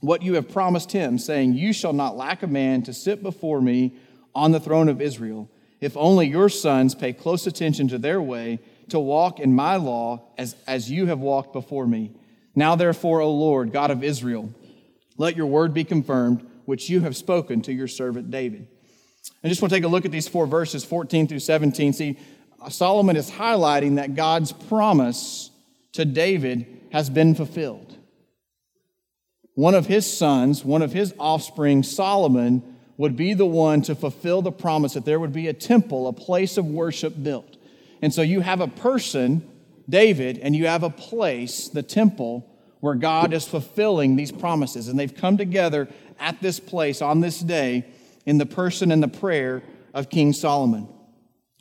what 0.00 0.22
you 0.22 0.34
have 0.34 0.50
promised 0.50 0.92
him, 0.92 1.18
saying, 1.18 1.54
You 1.54 1.72
shall 1.72 1.92
not 1.92 2.16
lack 2.16 2.42
a 2.42 2.48
man 2.48 2.82
to 2.82 2.92
sit 2.92 3.22
before 3.22 3.60
me 3.60 3.96
on 4.34 4.52
the 4.52 4.60
throne 4.60 4.88
of 4.88 5.00
Israel, 5.00 5.48
if 5.80 5.96
only 5.96 6.26
your 6.26 6.48
sons 6.48 6.94
pay 6.94 7.12
close 7.12 7.46
attention 7.46 7.88
to 7.88 7.98
their 7.98 8.20
way, 8.20 8.58
to 8.88 9.00
walk 9.00 9.40
in 9.40 9.54
my 9.54 9.76
law 9.76 10.22
as, 10.38 10.54
as 10.66 10.90
you 10.90 11.06
have 11.06 11.18
walked 11.20 11.52
before 11.52 11.86
me. 11.86 12.12
Now, 12.54 12.76
therefore, 12.76 13.20
O 13.20 13.30
Lord, 13.30 13.72
God 13.72 13.90
of 13.90 14.04
Israel, 14.04 14.52
let 15.16 15.36
your 15.36 15.46
word 15.46 15.74
be 15.74 15.84
confirmed, 15.84 16.46
which 16.66 16.90
you 16.90 17.00
have 17.00 17.16
spoken 17.16 17.62
to 17.62 17.72
your 17.72 17.88
servant 17.88 18.30
David. 18.30 18.68
I 19.42 19.48
just 19.48 19.62
want 19.62 19.70
to 19.70 19.76
take 19.76 19.84
a 19.84 19.88
look 19.88 20.04
at 20.04 20.12
these 20.12 20.28
four 20.28 20.46
verses, 20.46 20.84
14 20.84 21.26
through 21.26 21.40
17. 21.40 21.92
See, 21.92 22.18
Solomon 22.68 23.16
is 23.16 23.30
highlighting 23.30 23.96
that 23.96 24.14
God's 24.14 24.52
promise 24.52 25.50
to 25.92 26.04
David 26.04 26.66
has 26.92 27.10
been 27.10 27.34
fulfilled. 27.34 27.96
One 29.54 29.74
of 29.74 29.86
his 29.86 30.10
sons, 30.10 30.64
one 30.64 30.82
of 30.82 30.92
his 30.92 31.14
offspring, 31.18 31.82
Solomon, 31.82 32.76
would 32.98 33.16
be 33.16 33.34
the 33.34 33.46
one 33.46 33.82
to 33.82 33.94
fulfill 33.94 34.42
the 34.42 34.52
promise 34.52 34.94
that 34.94 35.04
there 35.04 35.20
would 35.20 35.32
be 35.32 35.48
a 35.48 35.52
temple, 35.52 36.08
a 36.08 36.12
place 36.12 36.56
of 36.56 36.66
worship 36.66 37.14
built. 37.22 37.56
And 38.02 38.12
so 38.12 38.22
you 38.22 38.40
have 38.40 38.60
a 38.60 38.68
person, 38.68 39.48
David, 39.88 40.38
and 40.38 40.54
you 40.54 40.66
have 40.66 40.82
a 40.82 40.90
place, 40.90 41.68
the 41.68 41.82
temple, 41.82 42.46
where 42.80 42.94
God 42.94 43.32
is 43.32 43.46
fulfilling 43.46 44.16
these 44.16 44.32
promises. 44.32 44.88
And 44.88 44.98
they've 44.98 45.14
come 45.14 45.36
together 45.36 45.88
at 46.18 46.40
this 46.40 46.60
place 46.60 47.02
on 47.02 47.20
this 47.20 47.40
day 47.40 47.84
in 48.24 48.38
the 48.38 48.46
person 48.46 48.90
and 48.90 49.02
the 49.02 49.08
prayer 49.08 49.62
of 49.94 50.10
King 50.10 50.32
Solomon. 50.32 50.88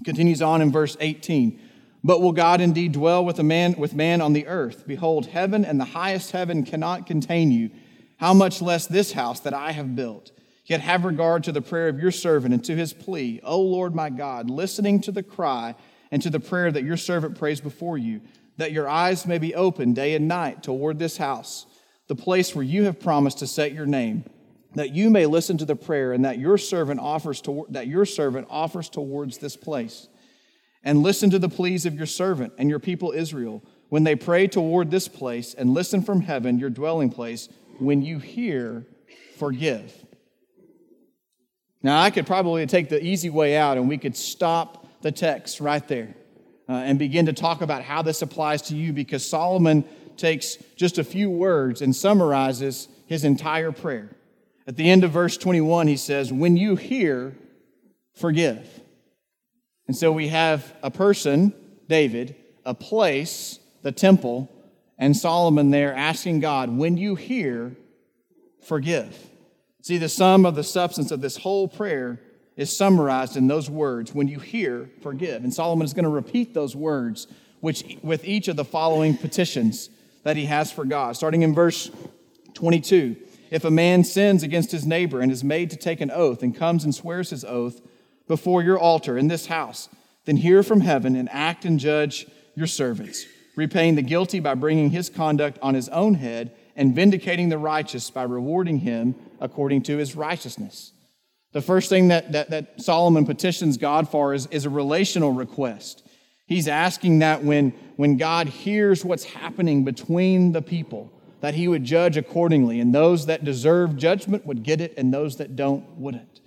Continues 0.04 0.42
on 0.42 0.62
in 0.62 0.72
verse 0.72 0.98
18. 1.00 1.60
But 2.04 2.22
will 2.22 2.34
God 2.34 2.62
indeed 2.62 2.92
dwell 2.92 3.26
with 3.26 3.40
a 3.40 3.44
man 3.44 3.76
with 3.78 3.96
man 3.96 4.22
on 4.22 4.34
the 4.34 4.46
earth? 4.46 4.86
Behold, 4.86 5.28
heaven 5.28 5.66
and 5.66 5.80
the 5.80 5.86
highest 5.86 6.32
heaven 6.32 6.64
cannot 6.64 7.08
contain 7.08 7.52
you. 7.52 7.72
How 8.18 8.34
much 8.34 8.62
less 8.62 8.86
this 8.86 9.14
house 9.14 9.40
that 9.42 9.54
I 9.54 9.72
have 9.72 9.96
built? 9.96 10.32
Yet 10.66 10.82
have 10.82 11.06
regard 11.06 11.44
to 11.46 11.52
the 11.52 11.62
prayer 11.62 11.88
of 11.88 12.00
your 12.00 12.12
servant 12.12 12.54
and 12.54 12.64
to 12.66 12.76
his 12.76 12.94
plea, 12.94 13.40
O 13.44 13.60
Lord 13.60 13.96
my 13.96 14.10
God, 14.10 14.50
listening 14.50 15.02
to 15.02 15.12
the 15.12 15.24
cry 15.24 15.76
and 16.12 16.22
to 16.22 16.30
the 16.30 16.40
prayer 16.40 16.72
that 16.72 16.84
your 16.84 16.98
servant 16.98 17.38
prays 17.38 17.62
before 17.62 17.98
you, 17.98 18.22
that 18.58 18.72
your 18.72 18.88
eyes 18.88 19.26
may 19.26 19.38
be 19.38 19.56
open 19.56 19.94
day 19.94 20.16
and 20.16 20.28
night 20.28 20.64
toward 20.64 21.00
this 21.00 21.18
house, 21.18 21.66
the 22.08 22.16
place 22.16 22.54
where 22.56 22.64
you 22.64 22.84
have 22.84 23.00
promised 23.00 23.40
to 23.40 23.48
set 23.48 23.74
your 23.74 23.86
name 23.86 24.26
that 24.75 24.94
you 24.94 25.10
may 25.10 25.25
listen 25.25 25.58
to 25.58 25.65
the 25.65 25.75
prayer 25.75 26.13
and 26.13 26.25
that 26.25 26.38
your 26.38 26.58
servant 26.58 27.00
offers 27.00 27.41
to, 27.41 27.65
that 27.70 27.88
your 27.88 28.05
servant 28.05 28.48
offers 28.50 28.89
towards 28.89 29.38
this 29.38 29.55
place. 29.55 30.08
And 30.84 31.01
listen 31.01 31.29
to 31.32 31.39
the 31.39 31.50
pleas 31.50 31.86
of 31.86 31.96
your 31.96 32.05
servant 32.05 32.53
and 32.58 32.70
your 32.70 32.79
people 32.79 33.12
Israel. 33.12 33.63
When 33.89 34.03
they 34.03 34.15
pray 34.15 34.48
toward 34.48 34.91
this 34.91 35.08
place 35.08 35.53
and 35.53 35.74
listen 35.74 36.01
from 36.01 36.22
heaven 36.22 36.60
your 36.60 36.70
dwelling 36.70 37.10
place 37.10 37.50
when 37.79 38.01
you 38.01 38.20
hear 38.20 38.86
forgive. 39.38 39.94
Now 41.82 42.01
i 42.01 42.10
could 42.10 42.25
probably 42.25 42.65
take 42.65 42.89
the 42.89 43.03
easy 43.03 43.29
way 43.29 43.58
out 43.58 43.77
and 43.77 43.88
we 43.88 43.98
could 43.98 44.15
stop 44.15 44.88
the 45.01 45.12
text 45.12 45.60
right 45.60 45.88
there 45.88 46.15
uh, 46.67 46.74
and 46.74 46.98
begin 46.98 47.27
to 47.27 47.34
talk 47.34 47.62
about 47.62 47.84
how 47.84 48.01
this 48.01 48.22
applies 48.22 48.63
to 48.63 48.75
you 48.75 48.91
because 48.91 49.27
solomon 49.27 49.84
takes 50.17 50.55
just 50.75 50.98
a 50.98 51.03
few 51.03 51.29
words 51.29 51.82
and 51.84 51.96
summarizes 51.96 52.88
his 53.05 53.24
entire 53.24 53.72
prayer 53.72 54.10
at 54.67 54.75
the 54.75 54.89
end 54.89 55.03
of 55.03 55.12
verse 55.12 55.38
21, 55.38 55.88
he 55.88 55.98
says, 55.98 56.34
When 56.34 56.57
you 56.57 56.75
hear, 56.75 57.36
forgive. 58.15 58.67
And 59.88 59.95
so 59.95 60.12
we 60.12 60.29
have 60.29 60.74
a 60.81 60.89
person, 60.89 61.53
David, 61.88 62.36
a 62.65 62.74
place, 62.74 63.60
the 63.84 63.91
temple, 63.91 64.51
and 64.98 65.15
Solomon 65.15 65.69
there 65.69 65.93
asking 65.93 66.39
God, 66.39 66.75
When 66.75 66.98
you 66.98 67.15
hear, 67.15 67.75
forgive. 68.63 69.29
See, 69.84 69.98
the 69.98 70.10
sum 70.10 70.48
of 70.48 70.55
the 70.55 70.63
substance 70.63 71.12
of 71.12 71.22
this 71.22 71.38
whole 71.38 71.67
prayer 71.67 72.19
is 72.57 72.75
summarized 72.75 73.38
in 73.38 73.48
those 73.48 73.69
words 73.69 74.15
when 74.15 74.27
you 74.27 74.39
hear, 74.39 74.89
forgive. 75.03 75.43
And 75.43 75.53
Solomon 75.53 75.86
is 75.86 75.93
going 75.93 76.05
to 76.05 76.10
repeat 76.10 76.55
those 76.55 76.75
words 76.75 77.27
which, 77.60 77.98
with 78.01 78.25
each 78.25 78.48
of 78.48 78.55
the 78.55 78.65
following 78.65 79.15
petitions 79.15 79.89
that 80.24 80.38
he 80.38 80.45
has 80.45 80.72
for 80.72 80.86
God. 80.86 81.15
Starting 81.15 81.43
in 81.43 81.53
verse 81.53 81.91
22 82.55 83.15
if 83.52 83.64
a 83.64 83.72
man 83.72 84.04
sins 84.04 84.44
against 84.44 84.72
his 84.72 84.86
neighbor 84.86 85.22
and 85.22 85.32
is 85.32 85.44
made 85.44 85.70
to 85.72 85.78
take 85.78 86.02
an 86.02 86.12
oath 86.12 86.44
and 86.44 86.56
comes 86.56 86.84
and 86.84 86.94
swears 86.94 87.30
his 87.30 87.46
oath 87.46 87.82
before 88.28 88.64
your 88.64 88.80
altar 88.80 89.18
in 89.18 89.28
this 89.28 89.48
house, 89.48 89.90
then 90.25 90.38
hear 90.38 90.64
from 90.64 90.82
heaven 90.82 91.16
and 91.16 91.30
act 91.32 91.66
and 91.66 91.80
judge 91.80 92.28
your 92.56 92.68
servants, 92.68 93.25
repaying 93.56 93.96
the 93.96 94.02
guilty 94.02 94.40
by 94.40 94.56
bringing 94.56 94.90
his 94.90 95.10
conduct 95.10 95.60
on 95.62 95.75
his 95.75 95.90
own 95.90 96.16
head 96.16 96.52
and 96.75 96.96
vindicating 96.96 97.50
the 97.50 97.58
righteous 97.58 98.10
by 98.10 98.24
rewarding 98.24 98.80
him 98.80 99.16
according 99.40 99.84
to 99.84 99.98
his 99.98 100.16
righteousness. 100.16 100.92
The 101.54 101.62
first 101.62 101.90
thing 101.90 102.10
that, 102.10 102.34
that, 102.34 102.50
that 102.50 102.82
Solomon 102.82 103.25
petitions 103.25 103.78
God 103.78 104.10
for 104.10 104.34
is, 104.34 104.48
is 104.48 104.66
a 104.66 104.70
relational 104.70 105.32
request. 105.32 106.06
He's 106.48 106.68
asking 106.68 107.20
that 107.20 107.44
when, 107.44 107.72
when 107.96 108.18
God 108.18 108.48
hears 108.48 109.06
what's 109.06 109.24
happening 109.24 109.84
between 109.84 110.52
the 110.52 110.62
people, 110.62 111.12
that 111.46 111.54
he 111.54 111.68
would 111.68 111.84
judge 111.84 112.18
accordingly, 112.18 112.80
and 112.80 112.92
those 112.92 113.28
that 113.28 113.46
deserve 113.46 113.96
judgment 113.98 114.48
would 114.48 114.64
get 114.64 114.82
it, 114.82 114.96
and 114.98 115.14
those 115.14 115.38
that 115.38 115.56
don't 115.56 115.88
wouldn't. 115.96 116.42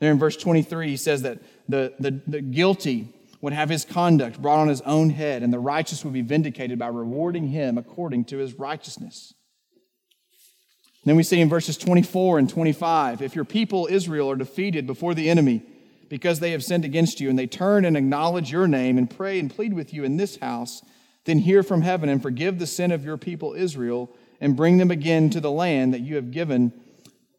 There 0.00 0.10
in 0.10 0.18
verse 0.18 0.36
23, 0.36 0.88
he 0.88 0.96
says 0.96 1.22
that 1.22 1.38
the, 1.68 1.94
the, 2.00 2.20
the 2.26 2.40
guilty 2.40 3.14
would 3.40 3.52
have 3.52 3.68
his 3.68 3.84
conduct 3.84 4.42
brought 4.42 4.58
on 4.58 4.66
his 4.66 4.80
own 4.80 5.10
head, 5.10 5.44
and 5.44 5.52
the 5.52 5.60
righteous 5.60 6.04
would 6.04 6.12
be 6.12 6.20
vindicated 6.20 6.80
by 6.80 6.88
rewarding 6.88 7.46
him 7.46 7.78
according 7.78 8.24
to 8.24 8.38
his 8.38 8.54
righteousness. 8.54 9.34
then 11.04 11.14
we 11.14 11.22
see 11.22 11.40
in 11.40 11.48
verses 11.48 11.78
24 11.78 12.40
and 12.40 12.50
25 12.50 13.22
if 13.22 13.36
your 13.36 13.44
people 13.44 13.86
Israel 13.88 14.32
are 14.32 14.36
defeated 14.36 14.84
before 14.84 15.14
the 15.14 15.30
enemy 15.30 15.62
because 16.08 16.40
they 16.40 16.50
have 16.50 16.64
sinned 16.64 16.84
against 16.84 17.20
you, 17.20 17.30
and 17.30 17.38
they 17.38 17.46
turn 17.46 17.84
and 17.84 17.96
acknowledge 17.96 18.50
your 18.50 18.66
name 18.66 18.98
and 18.98 19.08
pray 19.08 19.38
and 19.38 19.48
plead 19.54 19.74
with 19.74 19.94
you 19.94 20.02
in 20.02 20.16
this 20.16 20.38
house, 20.38 20.82
then 21.28 21.38
hear 21.40 21.62
from 21.62 21.82
heaven 21.82 22.08
and 22.08 22.22
forgive 22.22 22.58
the 22.58 22.66
sin 22.66 22.90
of 22.90 23.04
your 23.04 23.18
people 23.18 23.52
Israel 23.52 24.08
and 24.40 24.56
bring 24.56 24.78
them 24.78 24.90
again 24.90 25.28
to 25.28 25.40
the 25.40 25.50
land 25.50 25.92
that 25.92 26.00
you 26.00 26.16
have 26.16 26.30
given, 26.30 26.72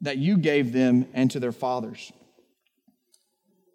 that 0.02 0.20
you 0.20 0.38
gave 0.38 0.72
them 0.72 1.08
and 1.12 1.32
to 1.32 1.40
their 1.40 1.52
fathers. 1.52 2.14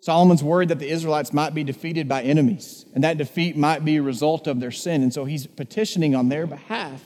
Solomon's 0.01 0.45
worried 0.45 0.69
that 0.69 0.79
the 0.79 0.89
Israelites 0.89 1.33
might 1.33 1.53
be 1.53 1.65
defeated 1.65 2.09
by 2.09 2.23
enemies, 2.23 2.87
and 2.95 3.03
that 3.03 3.19
defeat 3.19 3.57
might 3.57 3.85
be 3.85 3.97
a 3.97 4.03
result 4.03 4.47
of 4.47 4.61
their 4.61 4.71
sin. 4.71 5.03
And 5.03 5.13
so 5.13 5.25
he's 5.25 5.49
petitioning 5.49 6.15
on 6.15 6.29
their 6.29 6.47
behalf 6.47 7.03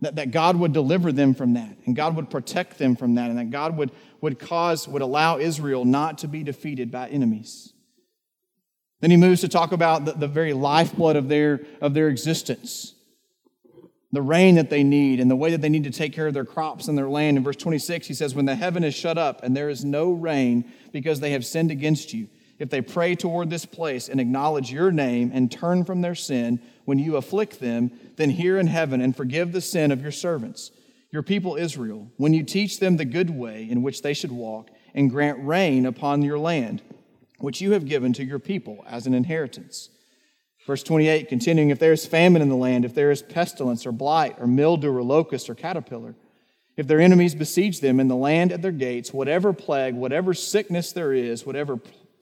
that, 0.00 0.14
that 0.14 0.30
God 0.30 0.54
would 0.54 0.72
deliver 0.72 1.10
them 1.10 1.34
from 1.34 1.54
that, 1.54 1.76
and 1.86 1.96
God 1.96 2.14
would 2.14 2.30
protect 2.30 2.78
them 2.78 2.94
from 2.94 3.16
that, 3.16 3.30
and 3.30 3.38
that 3.38 3.50
God 3.50 3.76
would, 3.76 3.90
would 4.20 4.38
cause, 4.38 4.86
would 4.86 5.02
allow 5.02 5.38
Israel 5.38 5.84
not 5.84 6.18
to 6.18 6.28
be 6.28 6.44
defeated 6.44 6.92
by 6.92 7.08
enemies. 7.08 7.72
Then 9.00 9.10
he 9.10 9.16
moves 9.16 9.40
to 9.42 9.48
talk 9.48 9.72
about 9.72 10.04
the, 10.04 10.12
the 10.12 10.28
very 10.28 10.52
lifeblood 10.52 11.16
of 11.16 11.28
their, 11.28 11.60
of 11.80 11.94
their 11.94 12.08
existence, 12.08 12.94
the 14.10 14.22
rain 14.22 14.56
that 14.56 14.70
they 14.70 14.82
need, 14.82 15.20
and 15.20 15.30
the 15.30 15.36
way 15.36 15.52
that 15.52 15.60
they 15.60 15.68
need 15.68 15.84
to 15.84 15.90
take 15.90 16.12
care 16.12 16.26
of 16.26 16.34
their 16.34 16.44
crops 16.44 16.88
and 16.88 16.98
their 16.98 17.08
land. 17.08 17.36
In 17.36 17.44
verse 17.44 17.56
26, 17.56 18.08
he 18.08 18.14
says, 18.14 18.34
When 18.34 18.46
the 18.46 18.56
heaven 18.56 18.82
is 18.82 18.94
shut 18.94 19.16
up 19.16 19.42
and 19.42 19.56
there 19.56 19.68
is 19.68 19.84
no 19.84 20.12
rain 20.12 20.64
because 20.92 21.20
they 21.20 21.30
have 21.32 21.46
sinned 21.46 21.70
against 21.70 22.12
you, 22.12 22.28
if 22.58 22.70
they 22.70 22.80
pray 22.80 23.14
toward 23.14 23.50
this 23.50 23.64
place 23.64 24.08
and 24.08 24.20
acknowledge 24.20 24.72
your 24.72 24.90
name 24.90 25.30
and 25.32 25.50
turn 25.50 25.84
from 25.84 26.00
their 26.00 26.16
sin 26.16 26.60
when 26.86 26.98
you 26.98 27.16
afflict 27.16 27.60
them, 27.60 27.92
then 28.16 28.30
hear 28.30 28.58
in 28.58 28.66
heaven 28.66 29.00
and 29.00 29.16
forgive 29.16 29.52
the 29.52 29.60
sin 29.60 29.92
of 29.92 30.02
your 30.02 30.10
servants, 30.10 30.72
your 31.12 31.22
people 31.22 31.54
Israel, 31.54 32.10
when 32.16 32.34
you 32.34 32.42
teach 32.42 32.80
them 32.80 32.96
the 32.96 33.04
good 33.04 33.30
way 33.30 33.68
in 33.70 33.82
which 33.82 34.02
they 34.02 34.12
should 34.12 34.32
walk, 34.32 34.70
and 34.92 35.10
grant 35.10 35.38
rain 35.46 35.86
upon 35.86 36.22
your 36.22 36.38
land 36.38 36.82
which 37.38 37.60
you 37.60 37.72
have 37.72 37.86
given 37.86 38.12
to 38.12 38.24
your 38.24 38.38
people 38.38 38.84
as 38.88 39.06
an 39.06 39.14
inheritance. 39.14 39.90
Verse 40.66 40.82
28, 40.82 41.28
continuing, 41.28 41.70
if 41.70 41.78
there 41.78 41.92
is 41.92 42.04
famine 42.04 42.42
in 42.42 42.50
the 42.50 42.56
land, 42.56 42.84
if 42.84 42.94
there 42.94 43.10
is 43.10 43.22
pestilence 43.22 43.86
or 43.86 43.92
blight 43.92 44.36
or 44.38 44.46
mildew 44.46 44.94
or 44.94 45.02
locust 45.02 45.48
or 45.48 45.54
caterpillar, 45.54 46.14
if 46.76 46.86
their 46.86 47.00
enemies 47.00 47.34
besiege 47.34 47.80
them 47.80 47.98
in 47.98 48.08
the 48.08 48.14
land 48.14 48.52
at 48.52 48.60
their 48.60 48.70
gates, 48.70 49.12
whatever 49.12 49.52
plague, 49.52 49.94
whatever 49.94 50.34
sickness 50.34 50.92
there 50.92 51.12
is, 51.12 51.46
whatever 51.46 51.80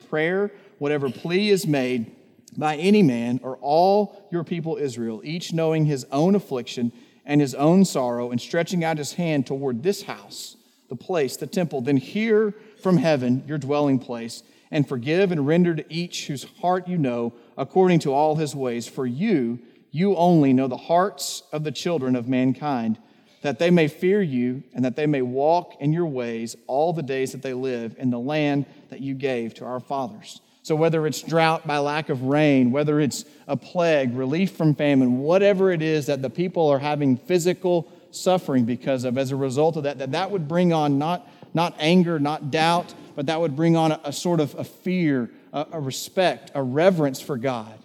prayer, 0.09 0.53
whatever 0.79 1.11
plea 1.11 1.51
is 1.51 1.67
made 1.67 2.15
by 2.57 2.77
any 2.77 3.03
man 3.03 3.41
or 3.43 3.57
all 3.57 4.29
your 4.31 4.45
people 4.45 4.77
Israel, 4.77 5.21
each 5.25 5.53
knowing 5.53 5.85
his 5.85 6.07
own 6.13 6.35
affliction 6.35 6.93
and 7.25 7.41
his 7.41 7.55
own 7.57 7.85
sorrow, 7.85 8.31
and 8.31 8.41
stretching 8.41 8.85
out 8.85 8.99
his 8.99 9.15
hand 9.15 9.47
toward 9.47 9.83
this 9.83 10.03
house, 10.03 10.57
the 10.89 10.95
place, 10.95 11.37
the 11.37 11.47
temple, 11.47 11.81
then 11.81 11.97
hear 11.97 12.55
from 12.81 12.99
heaven 12.99 13.43
your 13.49 13.59
dwelling 13.59 13.99
place 13.99 14.45
and 14.71 14.89
forgive 14.89 15.33
and 15.33 15.47
render 15.47 15.75
to 15.75 15.93
each 15.93 16.27
whose 16.27 16.45
heart 16.61 16.89
you 16.89 16.99
know 16.99 17.33
according 17.57 18.01
to 18.01 18.13
all 18.13 18.37
his 18.37 18.55
ways. 18.55 18.89
For 18.89 19.07
you, 19.07 19.61
you 19.91 20.17
only 20.17 20.53
know 20.53 20.69
the 20.69 20.77
hearts 20.77 21.43
of 21.53 21.65
the 21.65 21.73
children 21.73 22.17
of 22.17 22.29
mankind, 22.29 22.99
that 23.43 23.59
they 23.59 23.71
may 23.71 23.89
fear 23.89 24.21
you 24.21 24.63
and 24.75 24.85
that 24.85 24.97
they 24.97 25.07
may 25.07 25.23
walk 25.23 25.75
in 25.81 25.93
your 25.93 26.07
ways 26.07 26.57
all 26.67 26.93
the 26.93 27.03
days 27.03 27.33
that 27.33 27.43
they 27.43 27.55
live 27.55 27.95
in 27.99 28.11
the 28.11 28.19
land 28.19 28.67
that 28.91 29.01
you 29.01 29.15
gave 29.15 29.55
to 29.55 29.65
our 29.65 29.81
fathers. 29.81 30.41
So, 30.63 30.75
whether 30.75 31.07
it's 31.07 31.23
drought 31.23 31.65
by 31.65 31.79
lack 31.79 32.09
of 32.09 32.23
rain, 32.25 32.73
whether 32.73 32.99
it's 32.99 33.25
a 33.47 33.57
plague, 33.57 34.17
relief 34.17 34.51
from 34.51 34.75
famine, 34.75 35.19
whatever 35.19 35.71
it 35.71 35.81
is 35.81 36.07
that 36.07 36.23
the 36.23 36.31
people 36.31 36.67
are 36.69 36.81
having 36.81 37.17
physical 37.17 37.89
suffering 38.11 38.65
because 38.65 39.05
of, 39.05 39.17
as 39.17 39.31
a 39.31 39.37
result 39.37 39.77
of 39.77 39.85
that, 39.85 39.99
that 39.99 40.11
that 40.11 40.31
would 40.31 40.49
bring 40.49 40.73
on 40.73 40.99
not, 40.99 41.29
not 41.55 41.77
anger, 41.79 42.19
not 42.19 42.51
doubt, 42.51 42.95
but 43.17 43.27
that 43.27 43.41
would 43.41 43.57
bring 43.57 43.77
on 43.77 43.93
a, 43.93 44.01
a 44.05 44.13
sort 44.13 44.39
of 44.39 44.55
a 44.55 44.63
fear, 44.63 45.31
a, 45.53 45.67
a 45.73 45.81
respect, 45.81 46.53
a 46.55 46.63
reverence 46.63 47.21
for 47.21 47.37
God 47.37 47.77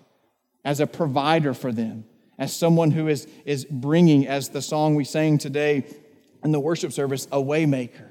as 0.63 0.79
a 0.79 0.85
provider 0.85 1.55
for 1.55 1.71
them 1.71 2.05
as 2.41 2.55
someone 2.55 2.89
who 2.89 3.07
is, 3.07 3.27
is 3.45 3.65
bringing, 3.65 4.27
as 4.27 4.49
the 4.49 4.63
song 4.63 4.95
we 4.95 5.03
sang 5.03 5.37
today 5.37 5.85
in 6.43 6.51
the 6.51 6.59
worship 6.59 6.91
service, 6.91 7.27
a 7.31 7.37
waymaker. 7.37 8.07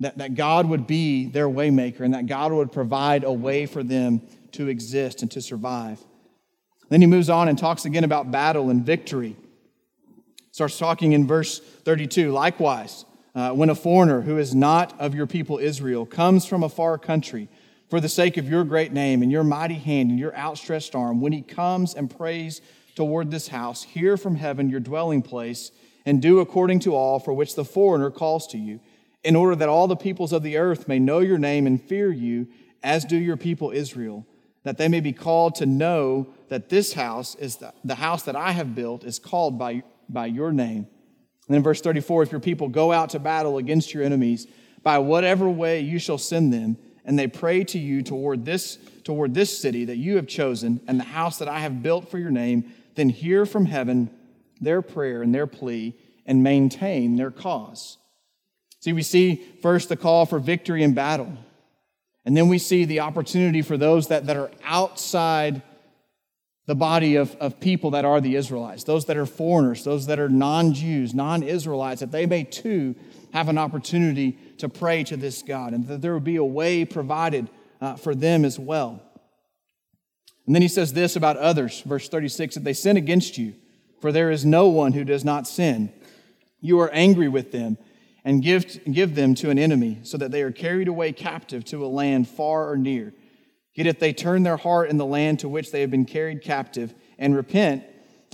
That, 0.00 0.18
that 0.18 0.34
God 0.34 0.68
would 0.68 0.88
be 0.88 1.26
their 1.26 1.48
waymaker 1.48 2.00
and 2.00 2.14
that 2.14 2.26
God 2.26 2.52
would 2.52 2.72
provide 2.72 3.22
a 3.22 3.32
way 3.32 3.66
for 3.66 3.84
them 3.84 4.22
to 4.52 4.66
exist 4.66 5.22
and 5.22 5.30
to 5.30 5.40
survive. 5.40 6.00
Then 6.88 7.00
he 7.00 7.06
moves 7.06 7.30
on 7.30 7.46
and 7.46 7.56
talks 7.56 7.84
again 7.84 8.02
about 8.02 8.32
battle 8.32 8.70
and 8.70 8.84
victory. 8.84 9.36
Starts 10.50 10.76
talking 10.76 11.12
in 11.12 11.28
verse 11.28 11.60
32. 11.60 12.32
Likewise, 12.32 13.04
uh, 13.34 13.50
when 13.52 13.70
a 13.70 13.74
foreigner 13.74 14.22
who 14.22 14.38
is 14.38 14.54
not 14.54 14.98
of 15.00 15.14
your 15.14 15.26
people 15.26 15.58
Israel 15.58 16.06
comes 16.06 16.46
from 16.46 16.62
a 16.62 16.68
far 16.68 16.98
country, 16.98 17.48
for 17.90 18.00
the 18.00 18.08
sake 18.08 18.36
of 18.36 18.48
your 18.48 18.64
great 18.64 18.92
name 18.92 19.22
and 19.22 19.30
your 19.30 19.44
mighty 19.44 19.74
hand 19.74 20.10
and 20.10 20.18
your 20.18 20.34
outstretched 20.36 20.94
arm, 20.94 21.20
when 21.20 21.32
he 21.32 21.42
comes 21.42 21.94
and 21.94 22.14
prays 22.14 22.60
toward 22.94 23.30
this 23.30 23.48
house, 23.48 23.82
hear 23.82 24.16
from 24.16 24.36
heaven 24.36 24.70
your 24.70 24.80
dwelling 24.80 25.22
place, 25.22 25.70
and 26.06 26.22
do 26.22 26.40
according 26.40 26.80
to 26.80 26.94
all 26.94 27.18
for 27.18 27.32
which 27.32 27.54
the 27.54 27.64
foreigner 27.64 28.10
calls 28.10 28.46
to 28.46 28.58
you, 28.58 28.80
in 29.22 29.36
order 29.36 29.56
that 29.56 29.68
all 29.68 29.88
the 29.88 29.96
peoples 29.96 30.32
of 30.32 30.42
the 30.42 30.56
earth 30.56 30.86
may 30.86 30.98
know 30.98 31.18
your 31.18 31.38
name 31.38 31.66
and 31.66 31.82
fear 31.82 32.12
you, 32.12 32.46
as 32.82 33.04
do 33.04 33.16
your 33.16 33.36
people 33.36 33.70
Israel, 33.70 34.26
that 34.62 34.78
they 34.78 34.88
may 34.88 35.00
be 35.00 35.12
called 35.12 35.54
to 35.56 35.66
know 35.66 36.26
that 36.48 36.68
this 36.68 36.92
house 36.92 37.34
is 37.36 37.56
the, 37.56 37.72
the 37.84 37.96
house 37.96 38.22
that 38.24 38.36
I 38.36 38.52
have 38.52 38.74
built 38.74 39.04
is 39.04 39.18
called 39.18 39.58
by, 39.58 39.82
by 40.08 40.26
your 40.26 40.52
name. 40.52 40.86
And 41.46 41.54
then 41.54 41.62
verse 41.62 41.80
34 41.80 42.24
if 42.24 42.32
your 42.32 42.40
people 42.40 42.68
go 42.68 42.92
out 42.92 43.10
to 43.10 43.18
battle 43.18 43.58
against 43.58 43.92
your 43.92 44.02
enemies, 44.02 44.46
by 44.82 44.98
whatever 44.98 45.48
way 45.48 45.80
you 45.80 45.98
shall 45.98 46.18
send 46.18 46.52
them, 46.52 46.76
and 47.04 47.18
they 47.18 47.26
pray 47.26 47.64
to 47.64 47.78
you 47.78 48.02
toward 48.02 48.44
this 48.44 48.78
toward 49.04 49.34
this 49.34 49.56
city 49.56 49.84
that 49.84 49.96
you 49.96 50.16
have 50.16 50.26
chosen 50.26 50.80
and 50.88 50.98
the 50.98 51.04
house 51.04 51.38
that 51.38 51.48
I 51.48 51.58
have 51.60 51.82
built 51.82 52.10
for 52.10 52.18
your 52.18 52.30
name, 52.30 52.72
then 52.94 53.10
hear 53.10 53.44
from 53.44 53.66
heaven 53.66 54.10
their 54.60 54.80
prayer 54.80 55.22
and 55.22 55.34
their 55.34 55.46
plea 55.46 55.94
and 56.24 56.42
maintain 56.42 57.16
their 57.16 57.30
cause. 57.30 57.98
See, 58.80 58.92
we 58.92 59.02
see 59.02 59.36
first 59.62 59.88
the 59.88 59.96
call 59.96 60.26
for 60.26 60.38
victory 60.38 60.82
in 60.82 60.94
battle, 60.94 61.32
and 62.24 62.36
then 62.36 62.48
we 62.48 62.58
see 62.58 62.84
the 62.84 63.00
opportunity 63.00 63.62
for 63.62 63.76
those 63.76 64.08
that, 64.08 64.26
that 64.26 64.36
are 64.36 64.50
outside 64.64 65.62
the 66.66 66.74
body 66.74 67.16
of, 67.16 67.34
of 67.36 67.60
people 67.60 67.90
that 67.90 68.04
are 68.04 68.20
the 68.20 68.36
Israelites, 68.36 68.84
those 68.84 69.04
that 69.06 69.16
are 69.16 69.26
foreigners, 69.26 69.84
those 69.84 70.06
that 70.06 70.18
are 70.18 70.28
non 70.28 70.72
Jews, 70.72 71.14
non 71.14 71.42
Israelites, 71.42 72.00
that 72.00 72.12
they 72.12 72.26
may 72.26 72.44
too 72.44 72.94
have 73.32 73.48
an 73.48 73.58
opportunity 73.58 74.38
to 74.58 74.68
pray 74.68 75.04
to 75.04 75.16
this 75.16 75.42
God, 75.42 75.74
and 75.74 75.86
that 75.88 76.00
there 76.00 76.14
would 76.14 76.24
be 76.24 76.36
a 76.36 76.44
way 76.44 76.84
provided 76.84 77.50
uh, 77.80 77.96
for 77.96 78.14
them 78.14 78.44
as 78.44 78.58
well. 78.58 79.02
And 80.46 80.54
then 80.54 80.62
he 80.62 80.68
says 80.68 80.92
this 80.92 81.16
about 81.16 81.36
others, 81.36 81.80
verse 81.82 82.08
36 82.08 82.54
that 82.54 82.64
they 82.64 82.72
sin 82.72 82.96
against 82.96 83.36
you, 83.36 83.54
for 84.00 84.12
there 84.12 84.30
is 84.30 84.44
no 84.44 84.68
one 84.68 84.92
who 84.92 85.04
does 85.04 85.24
not 85.24 85.46
sin. 85.46 85.92
You 86.60 86.80
are 86.80 86.90
angry 86.92 87.28
with 87.28 87.52
them 87.52 87.76
and 88.24 88.42
give, 88.42 88.80
give 88.90 89.14
them 89.14 89.34
to 89.36 89.50
an 89.50 89.58
enemy, 89.58 89.98
so 90.02 90.16
that 90.16 90.30
they 90.30 90.40
are 90.40 90.50
carried 90.50 90.88
away 90.88 91.12
captive 91.12 91.64
to 91.66 91.84
a 91.84 91.88
land 91.88 92.26
far 92.26 92.70
or 92.70 92.76
near. 92.76 93.12
Yet 93.74 93.86
if 93.86 93.98
they 93.98 94.12
turn 94.12 94.44
their 94.44 94.56
heart 94.56 94.88
in 94.88 94.98
the 94.98 95.06
land 95.06 95.40
to 95.40 95.48
which 95.48 95.72
they 95.72 95.80
have 95.80 95.90
been 95.90 96.04
carried 96.04 96.42
captive 96.42 96.94
and 97.18 97.34
repent 97.34 97.84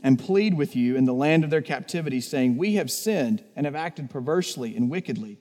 and 0.03 0.19
plead 0.19 0.55
with 0.55 0.77
you 0.77 0.97
in 0.97 1.05
the 1.05 1.15
land 1.15 1.45
of 1.45 1.51
their 1.51 1.63
captivity, 1.63 2.21
saying, 2.21 2.57
We 2.57 2.75
have 2.75 2.91
sinned 2.91 3.43
and 3.57 3.67
have 3.67 3.75
acted 3.75 4.11
perversely 4.11 4.77
and 4.77 4.91
wickedly, 4.91 5.39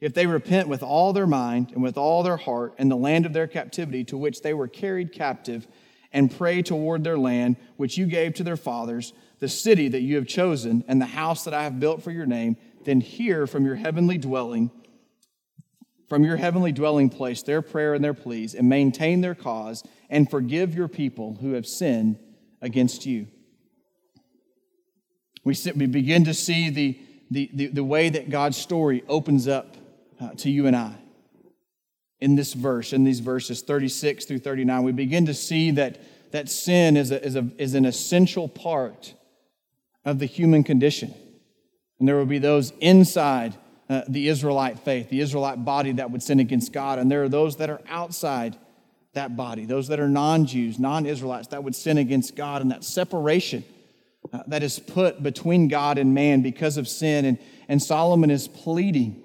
if 0.00 0.14
they 0.14 0.26
repent 0.26 0.68
with 0.68 0.82
all 0.82 1.12
their 1.12 1.26
mind 1.26 1.70
and 1.72 1.82
with 1.82 1.96
all 1.96 2.22
their 2.22 2.36
heart 2.36 2.74
in 2.78 2.88
the 2.88 2.96
land 2.96 3.24
of 3.24 3.32
their 3.32 3.46
captivity 3.46 4.04
to 4.04 4.16
which 4.16 4.42
they 4.42 4.52
were 4.54 4.68
carried 4.68 5.12
captive, 5.12 5.66
and 6.12 6.36
pray 6.36 6.62
toward 6.62 7.04
their 7.04 7.18
land, 7.18 7.56
which 7.76 7.96
you 7.96 8.06
gave 8.06 8.34
to 8.34 8.44
their 8.44 8.56
fathers, 8.56 9.12
the 9.38 9.48
city 9.48 9.88
that 9.88 10.02
you 10.02 10.16
have 10.16 10.26
chosen, 10.26 10.84
and 10.86 11.00
the 11.00 11.06
house 11.06 11.44
that 11.44 11.54
I 11.54 11.64
have 11.64 11.80
built 11.80 12.02
for 12.02 12.10
your 12.10 12.26
name, 12.26 12.56
then 12.84 13.00
hear 13.00 13.46
from 13.46 13.64
your 13.64 13.76
heavenly 13.76 14.18
dwelling, 14.18 14.70
from 16.12 16.24
your 16.24 16.36
heavenly 16.36 16.72
dwelling 16.72 17.08
place, 17.08 17.42
their 17.42 17.62
prayer 17.62 17.94
and 17.94 18.04
their 18.04 18.12
pleas, 18.12 18.54
and 18.54 18.68
maintain 18.68 19.22
their 19.22 19.34
cause, 19.34 19.82
and 20.10 20.30
forgive 20.30 20.74
your 20.74 20.86
people 20.86 21.38
who 21.40 21.54
have 21.54 21.66
sinned 21.66 22.18
against 22.60 23.06
you. 23.06 23.26
We, 25.42 25.54
begin 25.86 26.24
to 26.24 26.34
see 26.34 26.68
the, 26.68 27.00
the, 27.30 27.50
the, 27.54 27.66
the 27.68 27.82
way 27.82 28.10
that 28.10 28.28
God's 28.28 28.58
story 28.58 29.02
opens 29.08 29.48
up 29.48 29.74
uh, 30.20 30.34
to 30.34 30.50
you 30.50 30.66
and 30.66 30.76
I 30.76 30.92
in 32.20 32.34
this 32.34 32.52
verse, 32.52 32.92
in 32.92 33.04
these 33.04 33.20
verses 33.20 33.62
36 33.62 34.26
through 34.26 34.40
39, 34.40 34.82
we 34.82 34.92
begin 34.92 35.24
to 35.24 35.32
see 35.32 35.70
that, 35.70 35.98
that 36.32 36.50
sin 36.50 36.98
is, 36.98 37.10
a, 37.10 37.24
is, 37.24 37.36
a, 37.36 37.48
is 37.56 37.74
an 37.74 37.86
essential 37.86 38.48
part 38.48 39.14
of 40.04 40.18
the 40.18 40.26
human 40.26 40.62
condition. 40.62 41.14
And 41.98 42.06
there 42.06 42.16
will 42.16 42.26
be 42.26 42.36
those 42.36 42.74
inside 42.82 43.54
uh, 43.88 44.02
the 44.08 44.28
Israelite 44.28 44.78
faith, 44.78 45.10
the 45.10 45.20
Israelite 45.20 45.64
body 45.64 45.92
that 45.92 46.10
would 46.10 46.22
sin 46.22 46.40
against 46.40 46.72
God. 46.72 46.98
And 46.98 47.10
there 47.10 47.24
are 47.24 47.28
those 47.28 47.56
that 47.56 47.70
are 47.70 47.80
outside 47.88 48.56
that 49.14 49.36
body, 49.36 49.66
those 49.66 49.88
that 49.88 50.00
are 50.00 50.08
non 50.08 50.46
Jews, 50.46 50.78
non 50.78 51.06
Israelites, 51.06 51.48
that 51.48 51.62
would 51.62 51.74
sin 51.74 51.98
against 51.98 52.34
God. 52.34 52.62
And 52.62 52.70
that 52.70 52.84
separation 52.84 53.64
uh, 54.32 54.42
that 54.46 54.62
is 54.62 54.78
put 54.78 55.22
between 55.22 55.68
God 55.68 55.98
and 55.98 56.14
man 56.14 56.42
because 56.42 56.76
of 56.76 56.88
sin. 56.88 57.24
And, 57.24 57.38
and 57.68 57.82
Solomon 57.82 58.30
is 58.30 58.48
pleading 58.48 59.22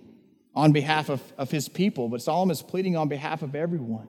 on 0.55 0.71
behalf 0.71 1.09
of, 1.09 1.21
of 1.37 1.51
his 1.51 1.69
people, 1.69 2.09
but 2.09 2.21
Solomon 2.21 2.51
is 2.51 2.63
pleading 2.63 2.97
on 2.97 3.07
behalf 3.07 3.43
of 3.43 3.53
everyone. 3.53 4.07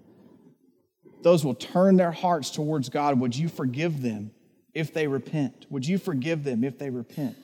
Those 1.23 1.45
will 1.45 1.55
turn 1.55 1.97
their 1.97 2.13
hearts 2.13 2.51
towards 2.51 2.89
God. 2.89 3.21
Would 3.21 3.37
you 3.37 3.49
forgive 3.49 4.01
them 4.03 4.31
if 4.73 4.95
they 4.95 5.07
repent? 5.07 5.67
Would 5.69 5.87
you 5.87 5.99
forgive 5.99 6.45
them 6.45 6.65
if 6.65 6.79
they 6.79 6.91
repent? 6.91 7.37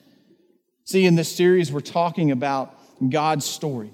See, 0.85 1.05
in 1.05 1.15
this 1.15 1.33
series, 1.33 1.71
we're 1.71 1.81
talking 1.81 2.31
about 2.31 2.79
God's 3.09 3.45
story. 3.45 3.93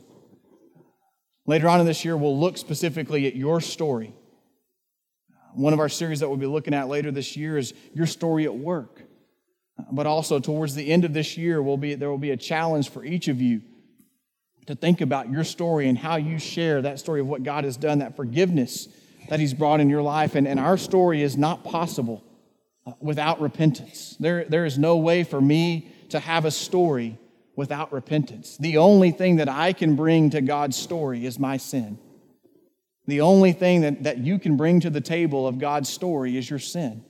Later 1.46 1.68
on 1.70 1.80
in 1.80 1.86
this 1.86 2.06
year, 2.06 2.16
we'll 2.16 2.40
look 2.40 2.58
specifically 2.58 3.28
at 3.28 3.36
your 3.36 3.62
story. 3.62 4.14
One 5.54 5.74
of 5.74 5.80
our 5.80 5.90
series 5.90 6.22
that 6.22 6.30
we'll 6.30 6.38
be 6.38 6.46
looking 6.46 6.74
at 6.74 6.88
later 6.88 7.12
this 7.12 7.36
year 7.36 7.58
is 7.58 7.74
your 7.94 8.06
story 8.06 8.46
at 8.46 8.56
work. 8.56 9.02
But 9.92 10.06
also, 10.06 10.40
towards 10.40 10.76
the 10.76 10.92
end 10.92 11.04
of 11.04 11.14
this 11.14 11.38
year, 11.38 11.62
will 11.62 11.78
be, 11.78 11.96
there 11.96 12.10
will 12.10 12.18
be 12.18 12.32
a 12.32 12.38
challenge 12.38 12.90
for 12.90 13.04
each 13.04 13.28
of 13.28 13.42
you 13.42 13.62
to 14.68 14.76
think 14.76 15.02
about 15.02 15.30
your 15.30 15.44
story 15.44 15.90
and 15.90 15.98
how 15.98 16.18
you 16.18 16.38
share 16.38 16.82
that 16.84 17.00
story 17.00 17.20
of 17.20 17.28
what 17.28 17.44
God 17.44 17.64
has 17.64 17.78
done, 17.78 18.00
that 18.00 18.16
forgiveness 18.16 18.88
that 19.30 19.40
He's 19.40 19.54
brought 19.54 19.80
in 19.80 19.90
your 19.90 20.04
life. 20.04 20.36
And, 20.36 20.48
and 20.48 20.60
our 20.60 20.78
story 20.78 21.24
is 21.24 21.36
not 21.36 21.64
possible 21.64 22.24
uh, 22.86 22.92
without 23.00 23.42
repentance. 23.42 24.16
There, 24.20 24.46
there 24.46 24.66
is 24.66 24.78
no 24.78 24.98
way 24.98 25.24
for 25.24 25.42
me 25.42 25.92
to 26.10 26.20
have 26.20 26.46
a 26.46 26.52
story 26.52 27.18
without 27.56 27.92
repentance. 27.92 28.58
The 28.58 28.78
only 28.78 29.12
thing 29.12 29.38
that 29.38 29.50
I 29.50 29.74
can 29.74 29.96
bring 29.96 30.30
to 30.32 30.42
God's 30.42 30.78
story 30.78 31.26
is 31.26 31.38
my 31.38 31.58
sin. 31.58 32.00
The 33.08 33.22
only 33.22 33.52
thing 33.52 33.82
that, 33.82 34.04
that 34.04 34.18
you 34.20 34.40
can 34.40 34.58
bring 34.58 34.80
to 34.82 34.90
the 34.90 35.02
table 35.02 35.48
of 35.48 35.60
God's 35.60 35.90
story 35.90 36.38
is 36.38 36.50
your 36.50 36.60
sin. 36.60 37.04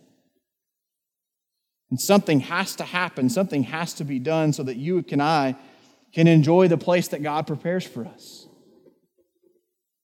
And 1.90 2.00
something 2.00 2.40
has 2.40 2.76
to 2.78 2.84
happen, 2.84 3.30
something 3.30 3.64
has 3.64 3.94
to 3.96 4.06
be 4.06 4.18
done 4.18 4.54
so 4.54 4.64
that 4.64 4.78
you 4.78 5.04
and 5.12 5.22
I 5.22 5.56
can 6.14 6.28
enjoy 6.28 6.68
the 6.68 6.78
place 6.78 7.10
that 7.10 7.22
God 7.22 7.46
prepares 7.48 7.86
for 7.86 8.06
us. 8.06 8.48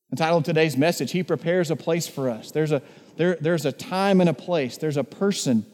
The 0.10 0.18
title 0.18 0.38
of 0.38 0.44
today's 0.44 0.78
message, 0.78 1.12
He 1.12 1.24
prepares 1.24 1.72
a 1.72 1.76
place 1.76 2.08
for 2.08 2.30
us. 2.30 2.52
There's 2.52 2.72
a, 2.72 2.82
there, 3.18 3.38
there's 3.42 3.66
a 3.66 3.72
time 3.72 4.22
and 4.22 4.30
a 4.30 4.34
place, 4.34 4.78
there's 4.78 4.98
a 4.98 5.04
person 5.04 5.66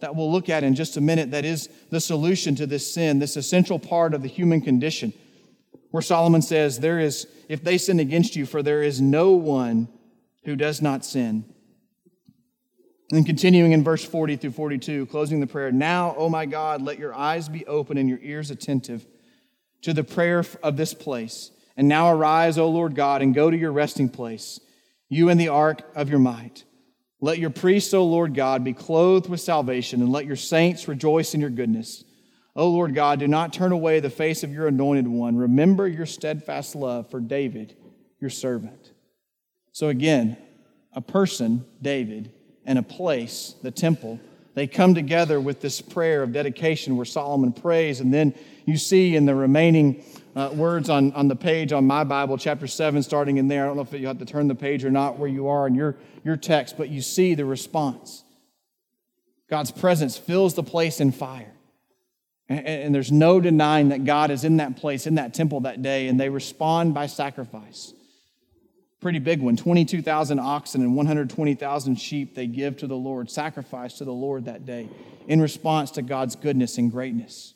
that 0.00 0.14
we'll 0.14 0.30
look 0.30 0.48
at 0.48 0.64
in 0.64 0.74
just 0.74 0.96
a 0.96 1.00
minute 1.00 1.30
that 1.30 1.44
is 1.44 1.68
the 1.90 2.00
solution 2.00 2.54
to 2.56 2.66
this 2.66 2.92
sin, 2.92 3.18
this 3.18 3.36
essential 3.36 3.78
part 3.78 4.14
of 4.14 4.22
the 4.22 4.28
human 4.28 4.60
condition. 4.60 5.12
Where 5.90 6.02
Solomon 6.02 6.42
says, 6.42 6.80
There 6.80 6.98
is, 6.98 7.26
if 7.48 7.64
they 7.64 7.78
sin 7.78 8.00
against 8.00 8.36
you, 8.36 8.46
for 8.46 8.62
there 8.62 8.82
is 8.82 9.00
no 9.00 9.32
one 9.32 9.88
who 10.44 10.56
does 10.56 10.82
not 10.82 11.04
sin. 11.04 11.44
And 13.10 13.24
continuing 13.24 13.72
in 13.72 13.82
verse 13.82 14.04
40 14.04 14.36
through 14.36 14.50
42, 14.50 15.06
closing 15.06 15.40
the 15.40 15.46
prayer, 15.46 15.72
Now, 15.72 16.14
O 16.16 16.28
my 16.28 16.44
God, 16.44 16.82
let 16.82 16.98
your 16.98 17.14
eyes 17.14 17.48
be 17.48 17.66
open 17.66 17.96
and 17.96 18.08
your 18.08 18.20
ears 18.22 18.50
attentive 18.50 19.06
to 19.82 19.94
the 19.94 20.04
prayer 20.04 20.44
of 20.62 20.76
this 20.76 20.92
place. 20.92 21.50
And 21.76 21.88
now 21.88 22.10
arise, 22.10 22.58
O 22.58 22.68
Lord 22.68 22.94
God, 22.94 23.22
and 23.22 23.34
go 23.34 23.50
to 23.50 23.56
your 23.56 23.72
resting 23.72 24.08
place, 24.08 24.60
you 25.08 25.30
and 25.30 25.40
the 25.40 25.48
ark 25.48 25.82
of 25.94 26.10
your 26.10 26.18
might. 26.18 26.64
Let 27.20 27.38
your 27.38 27.50
priests, 27.50 27.92
O 27.94 28.04
Lord 28.04 28.34
God, 28.34 28.62
be 28.62 28.72
clothed 28.72 29.28
with 29.28 29.40
salvation, 29.40 30.00
and 30.00 30.12
let 30.12 30.26
your 30.26 30.36
saints 30.36 30.86
rejoice 30.86 31.34
in 31.34 31.40
your 31.40 31.50
goodness. 31.50 32.04
O 32.54 32.68
Lord 32.68 32.94
God, 32.94 33.18
do 33.18 33.28
not 33.28 33.52
turn 33.52 33.72
away 33.72 34.00
the 34.00 34.10
face 34.10 34.42
of 34.42 34.52
your 34.52 34.66
anointed 34.66 35.06
one. 35.06 35.36
Remember 35.36 35.86
your 35.86 36.06
steadfast 36.06 36.74
love 36.74 37.10
for 37.10 37.20
David, 37.20 37.76
your 38.20 38.30
servant. 38.30 38.92
So 39.72 39.88
again, 39.88 40.36
a 40.92 41.00
person, 41.00 41.64
David, 41.80 42.32
and 42.64 42.78
a 42.78 42.82
place, 42.82 43.54
the 43.62 43.70
temple, 43.70 44.20
they 44.58 44.66
come 44.66 44.94
together 44.94 45.40
with 45.40 45.60
this 45.60 45.80
prayer 45.80 46.22
of 46.22 46.32
dedication 46.32 46.96
where 46.96 47.04
Solomon 47.04 47.52
prays. 47.52 48.00
And 48.00 48.12
then 48.12 48.34
you 48.64 48.76
see 48.76 49.14
in 49.14 49.24
the 49.24 49.34
remaining 49.34 50.04
uh, 50.34 50.50
words 50.52 50.90
on, 50.90 51.12
on 51.12 51.28
the 51.28 51.36
page 51.36 51.72
on 51.72 51.86
my 51.86 52.04
Bible, 52.04 52.36
chapter 52.38 52.66
7, 52.66 53.02
starting 53.02 53.36
in 53.36 53.48
there. 53.48 53.64
I 53.64 53.66
don't 53.66 53.76
know 53.76 53.82
if 53.82 53.92
you 53.92 54.06
have 54.06 54.18
to 54.18 54.24
turn 54.24 54.48
the 54.48 54.54
page 54.54 54.84
or 54.84 54.90
not 54.90 55.18
where 55.18 55.28
you 55.28 55.48
are 55.48 55.66
in 55.66 55.74
your, 55.74 55.96
your 56.24 56.36
text, 56.36 56.76
but 56.76 56.88
you 56.88 57.02
see 57.02 57.34
the 57.34 57.44
response. 57.44 58.24
God's 59.48 59.70
presence 59.70 60.18
fills 60.18 60.54
the 60.54 60.62
place 60.62 61.00
in 61.00 61.12
fire. 61.12 61.54
And, 62.48 62.66
and 62.66 62.94
there's 62.94 63.12
no 63.12 63.40
denying 63.40 63.90
that 63.90 64.04
God 64.04 64.30
is 64.30 64.44
in 64.44 64.58
that 64.58 64.76
place, 64.76 65.06
in 65.06 65.14
that 65.16 65.34
temple 65.34 65.60
that 65.60 65.82
day, 65.82 66.08
and 66.08 66.18
they 66.18 66.28
respond 66.28 66.94
by 66.94 67.06
sacrifice. 67.06 67.92
Pretty 69.00 69.20
big 69.20 69.40
one 69.40 69.56
22,000 69.56 70.40
oxen 70.40 70.82
and 70.82 70.96
120,000 70.96 71.96
sheep 71.96 72.34
they 72.34 72.46
give 72.46 72.76
to 72.78 72.86
the 72.86 72.96
Lord, 72.96 73.30
sacrifice 73.30 73.98
to 73.98 74.04
the 74.04 74.12
Lord 74.12 74.46
that 74.46 74.66
day 74.66 74.88
in 75.28 75.40
response 75.40 75.92
to 75.92 76.02
God's 76.02 76.34
goodness 76.34 76.78
and 76.78 76.90
greatness. 76.90 77.54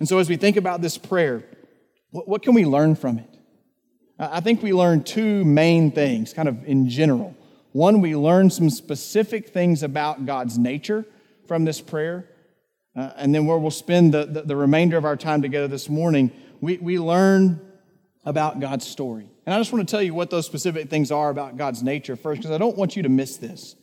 And 0.00 0.08
so, 0.08 0.18
as 0.18 0.28
we 0.28 0.36
think 0.36 0.56
about 0.56 0.82
this 0.82 0.98
prayer, 0.98 1.44
what, 2.10 2.42
can 2.42 2.54
we 2.54 2.64
learn 2.64 2.96
from 2.96 3.18
it? 3.18 3.28
I 4.18 4.40
think 4.40 4.62
we 4.62 4.72
learn 4.72 5.02
two 5.02 5.44
main 5.44 5.90
things, 5.90 6.32
kind 6.32 6.48
of 6.48 6.64
in 6.64 6.88
general. 6.88 7.36
One, 7.72 8.00
we 8.00 8.14
learn 8.14 8.50
some 8.50 8.70
specific 8.70 9.48
things 9.48 9.82
about 9.82 10.26
God's 10.26 10.58
nature 10.58 11.04
from 11.46 11.64
this 11.64 11.80
prayer. 11.80 12.28
Uh, 12.96 13.10
and 13.16 13.34
then 13.34 13.46
where 13.46 13.58
we'll 13.58 13.72
spend 13.72 14.14
the, 14.14 14.24
the, 14.24 14.42
the, 14.42 14.56
remainder 14.56 14.96
of 14.96 15.04
our 15.04 15.16
time 15.16 15.42
together 15.42 15.66
this 15.66 15.88
morning, 15.88 16.30
we, 16.60 16.78
we 16.78 17.00
learn 17.00 17.60
about 18.24 18.60
God's 18.60 18.86
story. 18.86 19.28
And 19.46 19.54
I 19.54 19.58
just 19.58 19.72
want 19.72 19.86
to 19.86 19.90
tell 19.90 20.02
you 20.02 20.14
what 20.14 20.30
those 20.30 20.46
specific 20.46 20.88
things 20.88 21.10
are 21.10 21.30
about 21.30 21.56
God's 21.56 21.82
nature 21.82 22.16
first, 22.16 22.40
because 22.40 22.54
I 22.54 22.58
don't 22.58 22.76
want 22.76 22.96
you 22.96 23.02
to 23.02 23.08
miss 23.08 23.36
this 23.36 23.76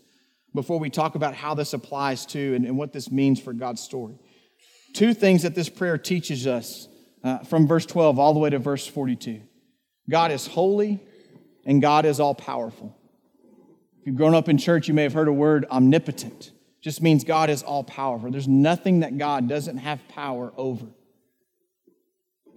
before 0.53 0.79
we 0.79 0.89
talk 0.89 1.15
about 1.15 1.35
how 1.35 1.53
this 1.53 1.73
applies 1.73 2.25
to 2.27 2.55
and, 2.55 2.65
and 2.65 2.77
what 2.77 2.93
this 2.93 3.11
means 3.11 3.39
for 3.39 3.53
God's 3.53 3.81
story. 3.81 4.15
Two 4.93 5.13
things 5.13 5.43
that 5.43 5.55
this 5.55 5.69
prayer 5.69 5.97
teaches 5.97 6.47
us 6.47 6.87
uh, 7.23 7.39
from 7.39 7.67
verse 7.67 7.85
12 7.85 8.19
all 8.19 8.33
the 8.33 8.39
way 8.39 8.49
to 8.49 8.59
verse 8.59 8.85
42 8.87 9.41
God 10.09 10.31
is 10.31 10.47
holy 10.47 10.99
and 11.65 11.81
God 11.81 12.05
is 12.05 12.19
all 12.19 12.35
powerful. 12.35 12.97
If 14.01 14.07
you've 14.07 14.15
grown 14.15 14.33
up 14.33 14.49
in 14.49 14.57
church, 14.57 14.87
you 14.87 14.93
may 14.93 15.03
have 15.03 15.13
heard 15.13 15.27
a 15.27 15.33
word 15.33 15.65
omnipotent 15.69 16.51
just 16.81 17.01
means 17.01 17.23
God 17.23 17.49
is 17.49 17.61
all 17.61 17.83
powerful. 17.83 18.31
There's 18.31 18.47
nothing 18.47 19.01
that 19.01 19.17
God 19.17 19.47
doesn't 19.47 19.77
have 19.77 20.05
power 20.07 20.51
over. 20.57 20.87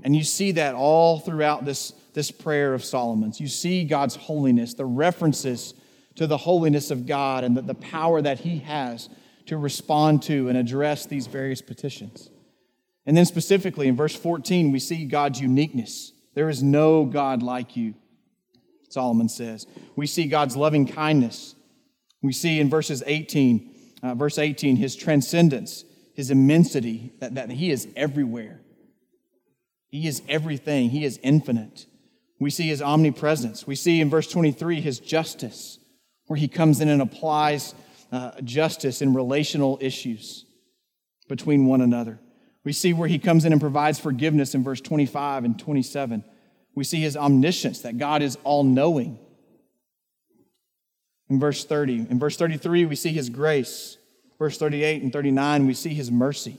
And 0.03 0.15
you 0.15 0.25
see 0.25 0.53
that 0.53 0.75
all 0.75 1.21
throughout 1.21 1.65
this, 1.65 1.93
this 2.13 2.31
prayer 2.31 2.75
of 2.75 2.85
Solomon's. 2.85 3.41
You 3.41 3.49
see 3.49 3.85
God's 3.85 4.17
holiness, 4.17 4.75
the 4.75 4.85
references 4.85 5.75
to 6.17 6.27
the 6.27 6.37
holiness 6.37 6.91
of 6.91 7.07
God 7.07 7.45
and 7.45 7.57
the, 7.57 7.63
the 7.63 7.75
power 7.75 8.21
that 8.21 8.41
He 8.41 8.59
has 8.61 9.09
to 9.47 9.57
respond 9.57 10.23
to 10.25 10.49
and 10.49 10.59
address 10.59 11.07
these 11.07 11.27
various 11.27 11.63
petitions. 11.63 12.31
And 13.07 13.17
then 13.17 13.27
specifically 13.27 13.89
in 13.89 13.97
verse 13.97 14.17
14, 14.17 14.73
we 14.73 14.79
see 14.79 15.05
God's 15.05 15.41
uniqueness. 15.41 16.13
There 16.35 16.49
is 16.49 16.63
no 16.63 17.05
God 17.05 17.43
like 17.43 17.77
you, 17.77 17.95
Solomon 18.89 19.29
says. 19.29 19.67
We 19.95 20.07
see 20.07 20.27
God's 20.27 20.57
loving 20.57 20.87
kindness. 20.87 21.55
We 22.23 22.33
see 22.33 22.59
in 22.61 22.71
verses 22.71 23.03
18 23.07 23.75
uh, 24.05 24.15
verse 24.15 24.37
18, 24.39 24.77
his 24.77 24.95
transcendence, 24.95 25.85
his 26.13 26.31
immensity, 26.31 27.13
that, 27.21 27.37
that 27.37 27.51
he 27.51 27.71
is 27.71 27.89
everywhere. 27.97 28.61
He 29.95 30.09
is 30.09 30.23
everything, 30.29 30.91
he 30.91 31.05
is 31.05 31.21
infinite. 31.23 31.87
We 32.41 32.51
see 32.51 32.67
his 32.67 32.83
omnipresence. 32.83 33.65
We 33.65 33.77
see 33.77 34.01
in 34.01 34.11
verse 34.11 34.27
23 34.27 34.81
his 34.81 34.99
justice, 34.99 35.79
where 36.27 36.37
he 36.37 36.49
comes 36.49 36.81
in 36.81 36.89
and 36.89 37.01
applies 37.01 37.77
uh, 38.11 38.33
justice 38.41 39.01
in 39.01 39.15
relational 39.15 39.79
issues 39.81 40.47
between 41.29 41.67
one 41.67 41.81
another. 41.81 42.19
We 42.65 42.73
see 42.73 42.93
where 42.93 43.07
he 43.07 43.21
comes 43.21 43.45
in 43.45 43.53
and 43.53 43.61
provides 43.61 44.01
forgiveness 44.01 44.53
in 44.57 44.65
verse 44.65 44.81
25 44.81 45.45
and 45.45 45.57
27. 45.57 46.25
We 46.75 46.83
see 46.83 47.01
his 47.01 47.17
omniscience, 47.17 47.83
that 47.83 47.97
God 47.97 48.21
is 48.21 48.37
all 48.43 48.65
knowing 48.65 49.17
in 51.31 51.39
verse 51.39 51.65
30. 51.65 52.09
In 52.11 52.19
verse 52.19 52.37
33, 52.37 52.87
we 52.87 52.97
see 52.97 53.13
his 53.13 53.31
grace. 53.31 53.97
Verse 54.41 54.59
38 54.59 55.05
and 55.05 55.13
39, 55.13 55.69
we 55.69 55.75
see 55.75 55.95
his 55.95 56.11
mercy. 56.11 56.59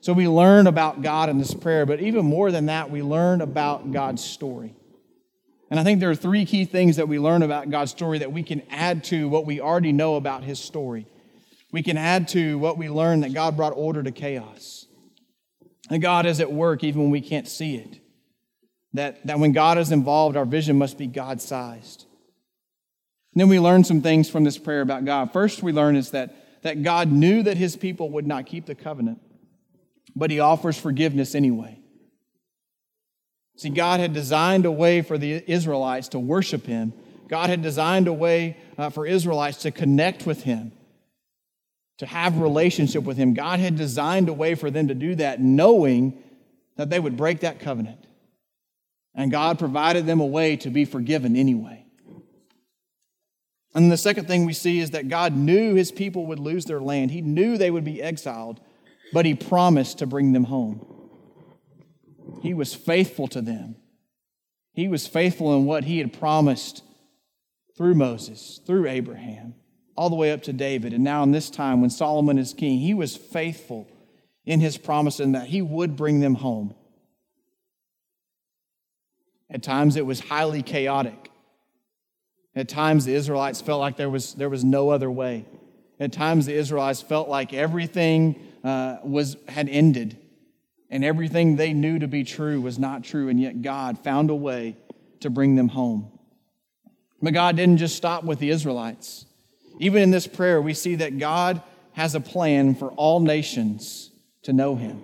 So 0.00 0.12
we 0.12 0.28
learn 0.28 0.66
about 0.66 1.02
God 1.02 1.28
in 1.28 1.38
this 1.38 1.52
prayer, 1.52 1.84
but 1.84 2.00
even 2.00 2.24
more 2.24 2.50
than 2.50 2.66
that, 2.66 2.90
we 2.90 3.02
learn 3.02 3.40
about 3.40 3.92
God's 3.92 4.24
story. 4.24 4.74
And 5.70 5.78
I 5.78 5.84
think 5.84 6.00
there 6.00 6.10
are 6.10 6.16
three 6.16 6.44
key 6.46 6.64
things 6.64 6.96
that 6.96 7.06
we 7.06 7.18
learn 7.18 7.42
about 7.42 7.70
God's 7.70 7.92
story 7.92 8.18
that 8.18 8.32
we 8.32 8.42
can 8.42 8.62
add 8.70 9.04
to 9.04 9.28
what 9.28 9.46
we 9.46 9.60
already 9.60 9.92
know 9.92 10.16
about 10.16 10.42
his 10.42 10.58
story. 10.58 11.06
We 11.70 11.82
can 11.82 11.96
add 11.96 12.28
to 12.28 12.58
what 12.58 12.76
we 12.76 12.88
learn 12.88 13.20
that 13.20 13.34
God 13.34 13.56
brought 13.56 13.74
order 13.76 14.02
to 14.02 14.10
chaos. 14.10 14.86
That 15.88 15.98
God 15.98 16.26
is 16.26 16.40
at 16.40 16.50
work 16.52 16.82
even 16.82 17.02
when 17.02 17.10
we 17.10 17.20
can't 17.20 17.46
see 17.46 17.76
it. 17.76 18.00
That, 18.94 19.24
that 19.26 19.38
when 19.38 19.52
God 19.52 19.78
is 19.78 19.92
involved, 19.92 20.36
our 20.36 20.44
vision 20.44 20.76
must 20.76 20.98
be 20.98 21.06
God 21.06 21.40
sized. 21.40 22.06
Then 23.34 23.48
we 23.48 23.60
learn 23.60 23.84
some 23.84 24.02
things 24.02 24.28
from 24.28 24.42
this 24.42 24.58
prayer 24.58 24.80
about 24.80 25.04
God. 25.04 25.32
First, 25.32 25.62
we 25.62 25.72
learn 25.72 25.94
is 25.94 26.10
that, 26.10 26.62
that 26.62 26.82
God 26.82 27.12
knew 27.12 27.44
that 27.44 27.56
his 27.56 27.76
people 27.76 28.10
would 28.10 28.26
not 28.26 28.46
keep 28.46 28.66
the 28.66 28.74
covenant, 28.74 29.20
but 30.14 30.30
he 30.30 30.40
offers 30.40 30.78
forgiveness 30.78 31.34
anyway. 31.34 31.78
See, 33.56 33.70
God 33.70 34.00
had 34.00 34.12
designed 34.12 34.64
a 34.64 34.72
way 34.72 35.02
for 35.02 35.18
the 35.18 35.44
Israelites 35.46 36.08
to 36.08 36.18
worship 36.18 36.64
him. 36.66 36.92
God 37.28 37.50
had 37.50 37.62
designed 37.62 38.08
a 38.08 38.12
way 38.12 38.56
uh, 38.78 38.90
for 38.90 39.06
Israelites 39.06 39.58
to 39.58 39.70
connect 39.70 40.26
with 40.26 40.44
him, 40.44 40.72
to 41.98 42.06
have 42.06 42.38
relationship 42.38 43.04
with 43.04 43.16
him. 43.16 43.34
God 43.34 43.60
had 43.60 43.76
designed 43.76 44.28
a 44.28 44.32
way 44.32 44.54
for 44.54 44.70
them 44.70 44.88
to 44.88 44.94
do 44.94 45.14
that, 45.16 45.40
knowing 45.40 46.22
that 46.76 46.88
they 46.88 46.98
would 46.98 47.16
break 47.16 47.40
that 47.40 47.60
covenant. 47.60 48.06
And 49.14 49.30
God 49.30 49.58
provided 49.58 50.06
them 50.06 50.20
a 50.20 50.26
way 50.26 50.56
to 50.56 50.70
be 50.70 50.84
forgiven 50.84 51.36
anyway. 51.36 51.84
And 53.74 53.92
the 53.92 53.96
second 53.96 54.26
thing 54.26 54.46
we 54.46 54.52
see 54.52 54.80
is 54.80 54.90
that 54.90 55.08
God 55.08 55.36
knew 55.36 55.74
his 55.74 55.92
people 55.92 56.26
would 56.26 56.38
lose 56.38 56.64
their 56.64 56.80
land. 56.80 57.10
He 57.10 57.20
knew 57.20 57.56
they 57.56 57.70
would 57.70 57.84
be 57.84 58.02
exiled, 58.02 58.60
but 59.12 59.26
he 59.26 59.34
promised 59.34 59.98
to 59.98 60.06
bring 60.06 60.32
them 60.32 60.44
home. 60.44 60.86
He 62.42 62.54
was 62.54 62.74
faithful 62.74 63.28
to 63.28 63.40
them. 63.40 63.76
He 64.72 64.88
was 64.88 65.06
faithful 65.06 65.54
in 65.56 65.64
what 65.64 65.84
he 65.84 65.98
had 65.98 66.12
promised 66.12 66.82
through 67.76 67.94
Moses, 67.94 68.60
through 68.66 68.88
Abraham, 68.88 69.54
all 69.96 70.10
the 70.10 70.16
way 70.16 70.32
up 70.32 70.42
to 70.42 70.52
David. 70.52 70.92
And 70.92 71.04
now, 71.04 71.22
in 71.22 71.32
this 71.32 71.50
time 71.50 71.80
when 71.80 71.90
Solomon 71.90 72.38
is 72.38 72.54
king, 72.54 72.78
he 72.78 72.94
was 72.94 73.16
faithful 73.16 73.88
in 74.46 74.60
his 74.60 74.78
promise 74.78 75.20
and 75.20 75.34
that 75.34 75.48
he 75.48 75.60
would 75.60 75.96
bring 75.96 76.20
them 76.20 76.34
home. 76.36 76.74
At 79.50 79.62
times, 79.62 79.96
it 79.96 80.06
was 80.06 80.20
highly 80.20 80.62
chaotic. 80.62 81.30
At 82.54 82.68
times, 82.68 83.04
the 83.04 83.14
Israelites 83.14 83.60
felt 83.60 83.80
like 83.80 83.96
there 83.96 84.10
was, 84.10 84.34
there 84.34 84.48
was 84.48 84.64
no 84.64 84.90
other 84.90 85.10
way. 85.10 85.44
At 85.98 86.12
times, 86.12 86.46
the 86.46 86.54
Israelites 86.54 87.02
felt 87.02 87.28
like 87.28 87.52
everything 87.52 88.49
uh, 88.64 88.98
was, 89.04 89.36
had 89.48 89.68
ended 89.68 90.18
and 90.90 91.04
everything 91.04 91.56
they 91.56 91.72
knew 91.72 91.98
to 92.00 92.08
be 92.08 92.24
true 92.24 92.60
was 92.60 92.78
not 92.78 93.04
true, 93.04 93.28
and 93.28 93.40
yet 93.40 93.62
God 93.62 93.98
found 94.02 94.28
a 94.28 94.34
way 94.34 94.76
to 95.20 95.30
bring 95.30 95.54
them 95.54 95.68
home. 95.68 96.10
But 97.22 97.32
God 97.32 97.56
didn't 97.56 97.76
just 97.76 97.96
stop 97.96 98.24
with 98.24 98.40
the 98.40 98.50
Israelites. 98.50 99.24
Even 99.78 100.02
in 100.02 100.10
this 100.10 100.26
prayer, 100.26 100.60
we 100.60 100.74
see 100.74 100.96
that 100.96 101.18
God 101.18 101.62
has 101.92 102.14
a 102.14 102.20
plan 102.20 102.74
for 102.74 102.88
all 102.92 103.20
nations 103.20 104.10
to 104.42 104.52
know 104.52 104.74
Him. 104.74 105.02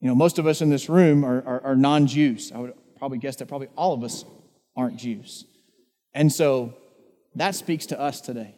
You 0.00 0.08
know, 0.08 0.14
most 0.14 0.38
of 0.38 0.46
us 0.46 0.60
in 0.60 0.68
this 0.68 0.90
room 0.90 1.24
are, 1.24 1.42
are, 1.46 1.60
are 1.62 1.76
non 1.76 2.06
Jews. 2.06 2.52
I 2.54 2.58
would 2.58 2.74
probably 2.98 3.18
guess 3.18 3.36
that 3.36 3.46
probably 3.46 3.68
all 3.76 3.94
of 3.94 4.04
us 4.04 4.24
aren't 4.76 4.96
Jews. 4.96 5.46
And 6.12 6.30
so 6.30 6.74
that 7.36 7.54
speaks 7.54 7.86
to 7.86 7.98
us 7.98 8.20
today. 8.20 8.54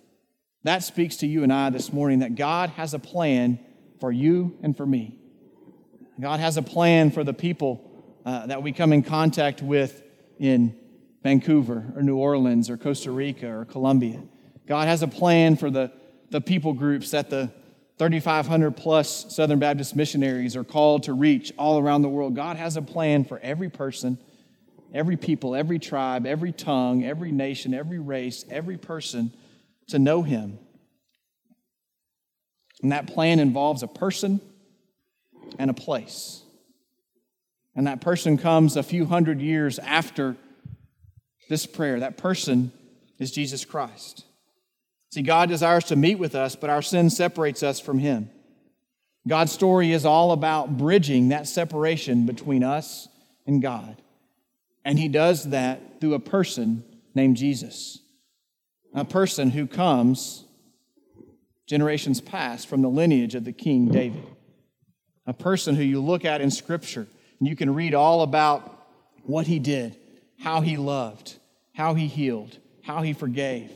That 0.66 0.82
speaks 0.82 1.18
to 1.18 1.28
you 1.28 1.44
and 1.44 1.52
I 1.52 1.70
this 1.70 1.92
morning 1.92 2.18
that 2.18 2.34
God 2.34 2.70
has 2.70 2.92
a 2.92 2.98
plan 2.98 3.60
for 4.00 4.10
you 4.10 4.58
and 4.64 4.76
for 4.76 4.84
me. 4.84 5.16
God 6.20 6.40
has 6.40 6.56
a 6.56 6.62
plan 6.62 7.12
for 7.12 7.22
the 7.22 7.32
people 7.32 7.88
uh, 8.24 8.46
that 8.46 8.64
we 8.64 8.72
come 8.72 8.92
in 8.92 9.04
contact 9.04 9.62
with 9.62 10.02
in 10.40 10.76
Vancouver 11.22 11.92
or 11.94 12.02
New 12.02 12.16
Orleans 12.16 12.68
or 12.68 12.76
Costa 12.76 13.12
Rica 13.12 13.48
or 13.48 13.64
Colombia. 13.64 14.20
God 14.66 14.88
has 14.88 15.04
a 15.04 15.06
plan 15.06 15.54
for 15.54 15.70
the, 15.70 15.92
the 16.30 16.40
people 16.40 16.72
groups 16.72 17.12
that 17.12 17.30
the 17.30 17.48
3,500 17.98 18.72
plus 18.72 19.32
Southern 19.32 19.60
Baptist 19.60 19.94
missionaries 19.94 20.56
are 20.56 20.64
called 20.64 21.04
to 21.04 21.12
reach 21.12 21.52
all 21.56 21.78
around 21.78 22.02
the 22.02 22.08
world. 22.08 22.34
God 22.34 22.56
has 22.56 22.76
a 22.76 22.82
plan 22.82 23.24
for 23.24 23.38
every 23.38 23.70
person 23.70 24.18
every 24.92 25.16
people, 25.16 25.54
every 25.54 25.78
tribe, 25.78 26.26
every 26.26 26.52
tongue, 26.52 27.04
every 27.04 27.30
nation, 27.30 27.74
every 27.74 27.98
race, 27.98 28.44
every 28.50 28.78
person 28.78 29.32
to 29.88 29.98
know 29.98 30.22
him. 30.22 30.58
And 32.82 32.92
that 32.92 33.06
plan 33.06 33.38
involves 33.38 33.82
a 33.82 33.88
person 33.88 34.40
and 35.58 35.70
a 35.70 35.74
place. 35.74 36.42
And 37.74 37.86
that 37.86 38.00
person 38.00 38.38
comes 38.38 38.76
a 38.76 38.82
few 38.82 39.06
hundred 39.06 39.40
years 39.40 39.78
after 39.78 40.36
this 41.48 41.66
prayer. 41.66 42.00
That 42.00 42.16
person 42.16 42.72
is 43.18 43.30
Jesus 43.30 43.64
Christ. 43.64 44.24
See, 45.10 45.22
God 45.22 45.48
desires 45.48 45.84
to 45.84 45.96
meet 45.96 46.18
with 46.18 46.34
us, 46.34 46.56
but 46.56 46.70
our 46.70 46.82
sin 46.82 47.10
separates 47.10 47.62
us 47.62 47.80
from 47.80 47.98
Him. 47.98 48.30
God's 49.26 49.52
story 49.52 49.92
is 49.92 50.04
all 50.04 50.32
about 50.32 50.76
bridging 50.76 51.28
that 51.28 51.48
separation 51.48 52.26
between 52.26 52.62
us 52.62 53.08
and 53.46 53.62
God. 53.62 54.00
And 54.84 54.98
He 54.98 55.08
does 55.08 55.50
that 55.50 56.00
through 56.00 56.14
a 56.14 56.20
person 56.20 56.84
named 57.14 57.36
Jesus, 57.36 57.98
a 58.96 59.04
person 59.04 59.50
who 59.50 59.66
comes 59.66 60.44
generations 61.66 62.20
past 62.20 62.66
from 62.66 62.80
the 62.80 62.88
lineage 62.88 63.34
of 63.34 63.44
the 63.44 63.52
King 63.52 63.88
David, 63.88 64.24
a 65.26 65.34
person 65.34 65.76
who 65.76 65.82
you 65.82 66.00
look 66.00 66.24
at 66.24 66.40
in 66.40 66.50
Scripture 66.50 67.06
and 67.38 67.46
you 67.46 67.54
can 67.54 67.74
read 67.74 67.94
all 67.94 68.22
about 68.22 68.88
what 69.24 69.46
he 69.46 69.58
did, 69.58 69.96
how 70.40 70.62
he 70.62 70.78
loved, 70.78 71.36
how 71.74 71.92
he 71.92 72.06
healed, 72.06 72.58
how 72.84 73.02
he 73.02 73.12
forgave, 73.12 73.70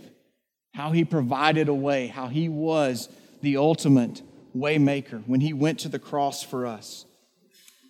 how 0.72 0.90
he 0.92 1.04
provided 1.04 1.68
a 1.68 1.74
way, 1.74 2.06
how 2.06 2.28
he 2.28 2.48
was 2.48 3.11
the 3.42 3.59
ultimate 3.59 4.22
waymaker 4.56 5.22
when 5.26 5.40
he 5.40 5.52
went 5.52 5.80
to 5.80 5.88
the 5.88 5.98
cross 5.98 6.42
for 6.42 6.66
us. 6.66 7.04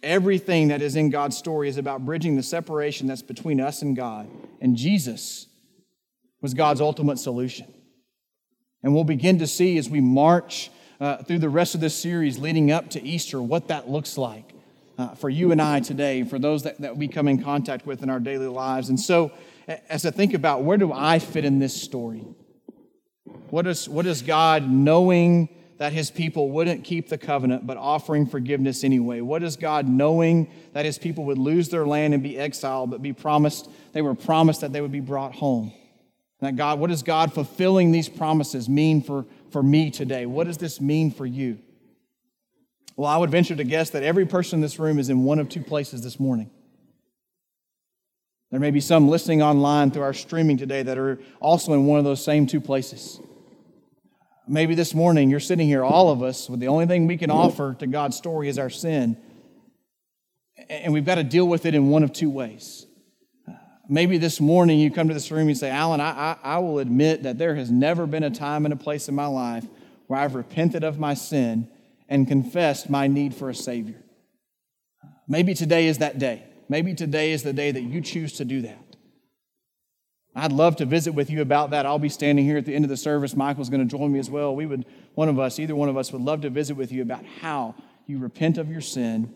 Everything 0.02 0.68
that 0.68 0.82
is 0.82 0.96
in 0.96 1.10
God's 1.10 1.36
story 1.36 1.68
is 1.68 1.76
about 1.76 2.04
bridging 2.04 2.34
the 2.34 2.42
separation 2.42 3.06
that's 3.06 3.22
between 3.22 3.60
us 3.60 3.82
and 3.82 3.94
God. 3.94 4.28
And 4.60 4.76
Jesus 4.76 5.46
was 6.40 6.54
God's 6.54 6.80
ultimate 6.80 7.18
solution. 7.18 7.72
And 8.82 8.94
we'll 8.94 9.04
begin 9.04 9.38
to 9.40 9.46
see 9.46 9.76
as 9.78 9.90
we 9.90 10.00
march 10.00 10.70
uh, 11.00 11.18
through 11.18 11.38
the 11.38 11.48
rest 11.48 11.74
of 11.74 11.80
this 11.80 11.94
series 11.94 12.38
leading 12.38 12.70
up 12.70 12.90
to 12.90 13.02
Easter 13.02 13.40
what 13.40 13.68
that 13.68 13.88
looks 13.88 14.16
like 14.16 14.52
uh, 14.98 15.14
for 15.14 15.30
you 15.30 15.52
and 15.52 15.60
I 15.60 15.80
today, 15.80 16.24
for 16.24 16.38
those 16.38 16.64
that, 16.64 16.78
that 16.80 16.96
we 16.96 17.08
come 17.08 17.26
in 17.26 17.42
contact 17.42 17.86
with 17.86 18.02
in 18.02 18.10
our 18.10 18.20
daily 18.20 18.48
lives. 18.48 18.90
And 18.90 19.00
so, 19.00 19.32
as 19.88 20.04
I 20.04 20.10
think 20.10 20.34
about 20.34 20.62
where 20.62 20.76
do 20.76 20.92
I 20.92 21.18
fit 21.18 21.44
in 21.44 21.58
this 21.58 21.80
story? 21.80 22.24
What 23.48 23.66
is, 23.66 23.88
what 23.88 24.06
is 24.06 24.22
God 24.22 24.70
knowing 24.70 25.48
that 25.78 25.92
his 25.92 26.10
people 26.10 26.50
wouldn't 26.50 26.84
keep 26.84 27.08
the 27.08 27.16
covenant 27.16 27.66
but 27.66 27.78
offering 27.78 28.26
forgiveness 28.26 28.84
anyway? 28.84 29.20
What 29.22 29.42
is 29.42 29.56
God 29.56 29.88
knowing 29.88 30.50
that 30.74 30.84
his 30.84 30.98
people 30.98 31.24
would 31.24 31.38
lose 31.38 31.70
their 31.70 31.86
land 31.86 32.12
and 32.12 32.22
be 32.22 32.38
exiled 32.38 32.90
but 32.90 33.00
be 33.00 33.14
promised, 33.14 33.70
they 33.92 34.02
were 34.02 34.14
promised 34.14 34.60
that 34.60 34.72
they 34.72 34.80
would 34.80 34.92
be 34.92 35.00
brought 35.00 35.34
home? 35.34 35.72
That 36.40 36.56
God, 36.56 36.78
what 36.78 36.88
does 36.88 37.02
God 37.02 37.32
fulfilling 37.32 37.92
these 37.92 38.08
promises 38.08 38.68
mean 38.68 39.02
for, 39.02 39.26
for 39.50 39.62
me 39.62 39.90
today? 39.90 40.26
What 40.26 40.46
does 40.46 40.58
this 40.58 40.80
mean 40.80 41.10
for 41.10 41.26
you? 41.26 41.58
Well, 42.96 43.08
I 43.08 43.16
would 43.16 43.30
venture 43.30 43.56
to 43.56 43.64
guess 43.64 43.90
that 43.90 44.02
every 44.02 44.26
person 44.26 44.58
in 44.58 44.60
this 44.60 44.78
room 44.78 44.98
is 44.98 45.10
in 45.10 45.24
one 45.24 45.38
of 45.38 45.48
two 45.48 45.62
places 45.62 46.02
this 46.02 46.18
morning. 46.18 46.50
There 48.50 48.60
may 48.60 48.70
be 48.70 48.80
some 48.80 49.08
listening 49.08 49.42
online 49.42 49.90
through 49.90 50.02
our 50.02 50.14
streaming 50.14 50.56
today 50.56 50.82
that 50.82 50.98
are 50.98 51.20
also 51.40 51.72
in 51.72 51.86
one 51.86 51.98
of 51.98 52.04
those 52.04 52.22
same 52.24 52.46
two 52.46 52.60
places. 52.60 53.20
Maybe 54.48 54.74
this 54.74 54.94
morning 54.94 55.30
you're 55.30 55.38
sitting 55.38 55.68
here, 55.68 55.84
all 55.84 56.10
of 56.10 56.22
us, 56.22 56.50
with 56.50 56.58
the 56.58 56.68
only 56.68 56.86
thing 56.86 57.06
we 57.06 57.16
can 57.16 57.30
offer 57.30 57.74
to 57.78 57.86
God's 57.86 58.16
story 58.16 58.48
is 58.48 58.58
our 58.58 58.70
sin. 58.70 59.16
And 60.68 60.92
we've 60.92 61.04
got 61.04 61.14
to 61.16 61.24
deal 61.24 61.46
with 61.46 61.66
it 61.66 61.74
in 61.74 61.88
one 61.88 62.02
of 62.02 62.12
two 62.12 62.28
ways. 62.28 62.86
Maybe 63.92 64.18
this 64.18 64.40
morning 64.40 64.78
you 64.78 64.88
come 64.92 65.08
to 65.08 65.14
this 65.14 65.32
room 65.32 65.40
and 65.40 65.48
you 65.48 65.56
say, 65.56 65.68
Alan, 65.68 66.00
I, 66.00 66.10
I, 66.10 66.36
I 66.44 66.58
will 66.60 66.78
admit 66.78 67.24
that 67.24 67.38
there 67.38 67.56
has 67.56 67.72
never 67.72 68.06
been 68.06 68.22
a 68.22 68.30
time 68.30 68.64
and 68.64 68.72
a 68.72 68.76
place 68.76 69.08
in 69.08 69.16
my 69.16 69.26
life 69.26 69.66
where 70.06 70.20
I've 70.20 70.36
repented 70.36 70.84
of 70.84 71.00
my 71.00 71.14
sin 71.14 71.68
and 72.08 72.28
confessed 72.28 72.88
my 72.88 73.08
need 73.08 73.34
for 73.34 73.50
a 73.50 73.54
Savior. 73.54 74.00
Maybe 75.26 75.54
today 75.54 75.88
is 75.88 75.98
that 75.98 76.20
day. 76.20 76.44
Maybe 76.68 76.94
today 76.94 77.32
is 77.32 77.42
the 77.42 77.52
day 77.52 77.72
that 77.72 77.80
you 77.80 78.00
choose 78.00 78.34
to 78.34 78.44
do 78.44 78.62
that. 78.62 78.96
I'd 80.36 80.52
love 80.52 80.76
to 80.76 80.84
visit 80.84 81.14
with 81.14 81.28
you 81.28 81.42
about 81.42 81.70
that. 81.70 81.84
I'll 81.84 81.98
be 81.98 82.08
standing 82.08 82.44
here 82.44 82.58
at 82.58 82.66
the 82.66 82.76
end 82.76 82.84
of 82.84 82.90
the 82.90 82.96
service. 82.96 83.34
Michael's 83.34 83.70
going 83.70 83.86
to 83.86 83.96
join 83.96 84.12
me 84.12 84.20
as 84.20 84.30
well. 84.30 84.54
We 84.54 84.66
would, 84.66 84.86
one 85.16 85.28
of 85.28 85.40
us, 85.40 85.58
either 85.58 85.74
one 85.74 85.88
of 85.88 85.96
us, 85.96 86.12
would 86.12 86.22
love 86.22 86.42
to 86.42 86.50
visit 86.50 86.76
with 86.76 86.92
you 86.92 87.02
about 87.02 87.24
how 87.40 87.74
you 88.06 88.20
repent 88.20 88.56
of 88.56 88.70
your 88.70 88.82
sin, 88.82 89.34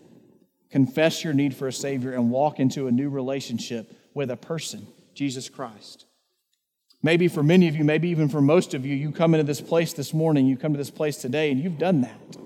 confess 0.69 1.25
your 1.25 1.33
need 1.33 1.53
for 1.53 1.67
a 1.67 1.73
Savior, 1.73 2.13
and 2.13 2.31
walk 2.31 2.61
into 2.61 2.87
a 2.87 2.91
new 2.91 3.09
relationship 3.09 3.91
with 4.15 4.31
a 4.31 4.37
person, 4.37 4.87
Jesus 5.13 5.47
Christ. 5.49 6.05
Maybe 7.03 7.27
for 7.27 7.43
many 7.43 7.67
of 7.67 7.75
you, 7.75 7.83
maybe 7.83 8.09
even 8.09 8.29
for 8.29 8.41
most 8.41 8.73
of 8.73 8.83
you, 8.83 8.95
you 8.95 9.11
come 9.11 9.35
into 9.35 9.45
this 9.45 9.61
place 9.61 9.93
this 9.93 10.11
morning, 10.11 10.47
you 10.47 10.57
come 10.57 10.73
to 10.73 10.77
this 10.79 10.89
place 10.89 11.17
today, 11.17 11.51
and 11.51 11.61
you've 11.61 11.77
done 11.77 12.01
that. 12.01 12.37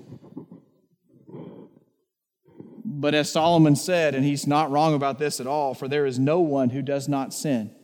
But 2.84 3.14
as 3.14 3.32
Solomon 3.32 3.76
said, 3.76 4.14
and 4.14 4.22
he's 4.22 4.46
not 4.46 4.70
wrong 4.70 4.92
about 4.92 5.18
this 5.18 5.40
at 5.40 5.46
all, 5.46 5.72
for 5.72 5.88
there 5.88 6.04
is 6.04 6.18
no 6.18 6.40
one 6.40 6.68
who 6.68 6.82
does 6.82 7.08
not 7.08 7.32
sin. 7.32 7.74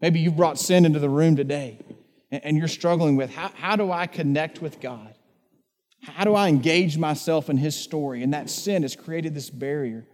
Maybe 0.00 0.20
you've 0.20 0.36
brought 0.36 0.58
sin 0.58 0.84
into 0.84 1.00
the 1.00 1.08
room 1.08 1.34
today 1.34 1.80
and 2.30 2.56
you're 2.56 2.68
struggling 2.68 3.16
with 3.16 3.34
how, 3.34 3.50
how 3.54 3.76
do 3.76 3.90
I 3.90 4.06
connect 4.06 4.60
with 4.60 4.80
God? 4.80 5.14
How 6.02 6.24
do 6.24 6.34
I 6.34 6.48
engage 6.48 6.98
myself 6.98 7.50
in 7.50 7.56
His 7.56 7.74
story? 7.74 8.22
And 8.22 8.32
that 8.34 8.50
sin 8.50 8.82
has 8.82 8.94
created 8.94 9.34
this 9.34 9.50
barrier. 9.50 10.06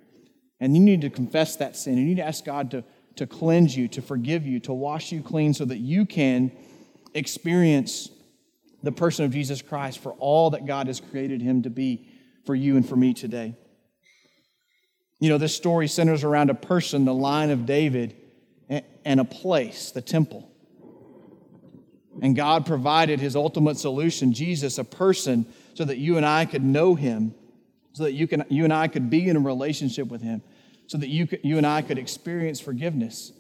And 0.62 0.77
you 0.77 0.81
need 0.81 1.01
to 1.01 1.11
confess 1.11 1.57
that 1.57 1.75
sin. 1.75 1.98
You 1.98 2.05
need 2.05 2.18
to 2.18 2.25
ask 2.25 2.44
God 2.44 2.70
to, 2.70 2.85
to 3.16 3.27
cleanse 3.27 3.77
you, 3.77 3.88
to 3.88 4.01
forgive 4.01 4.46
you, 4.46 4.61
to 4.61 4.72
wash 4.72 5.11
you 5.11 5.20
clean 5.20 5.55
so 5.55 5.64
that 5.64 5.79
you 5.79 6.07
can 6.07 6.53
experience 7.14 8.09
the 8.81 8.92
person 8.92 9.25
of 9.25 9.33
Jesus 9.33 9.61
Christ 9.61 9.98
for 9.98 10.12
all 10.12 10.51
that 10.51 10.64
God 10.64 10.87
has 10.87 11.01
created 11.01 11.42
Him 11.42 11.64
to 11.64 11.70
be 11.70 12.07
for 12.46 12.55
you 12.55 12.77
and 12.77 12.88
for 12.88 12.94
me 12.94 13.12
today. 13.12 13.57
You 15.18 15.31
know, 15.31 15.38
this 15.38 15.53
story 15.53 15.88
centers 15.88 16.22
around 16.22 16.48
a 16.48 16.55
person, 16.55 17.07
the 17.07 17.12
line 17.12 17.51
of 17.51 17.66
David, 17.66 18.14
and 19.05 19.18
a 19.18 19.25
place, 19.25 19.90
the 19.90 20.01
temple. 20.01 20.48
And 22.22 22.37
God 22.37 22.66
provided 22.66 23.18
his 23.18 23.35
ultimate 23.35 23.79
solution, 23.79 24.33
Jesus, 24.33 24.79
a 24.79 24.85
person, 24.85 25.44
so 25.75 25.85
that 25.85 25.98
you 25.98 26.18
and 26.18 26.27
I 26.27 26.44
could 26.44 26.62
know 26.62 26.94
him, 26.94 27.35
so 27.94 28.05
that 28.05 28.12
you, 28.12 28.29
can, 28.29 28.44
you 28.48 28.62
and 28.62 28.72
I 28.72 28.87
could 28.87 29.11
be 29.11 29.29
in 29.29 29.35
a 29.35 29.40
relationship 29.40 30.07
with 30.07 30.22
him, 30.22 30.40
so 30.92 30.98
that 30.98 31.09
you, 31.09 31.26
you 31.42 31.57
and 31.57 31.66
I 31.66 31.81
could 31.81 31.98
experience 31.98 32.61
forgiveness. 32.61 33.33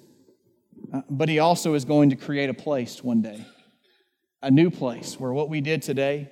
Uh, 0.90 1.02
but 1.10 1.28
he 1.28 1.38
also 1.38 1.74
is 1.74 1.84
going 1.84 2.08
to 2.08 2.16
create 2.16 2.48
a 2.48 2.54
place 2.54 3.04
one 3.04 3.20
day, 3.20 3.44
a 4.40 4.50
new 4.50 4.70
place 4.70 5.20
where 5.20 5.34
what 5.34 5.50
we 5.50 5.60
did 5.60 5.82
today, 5.82 6.30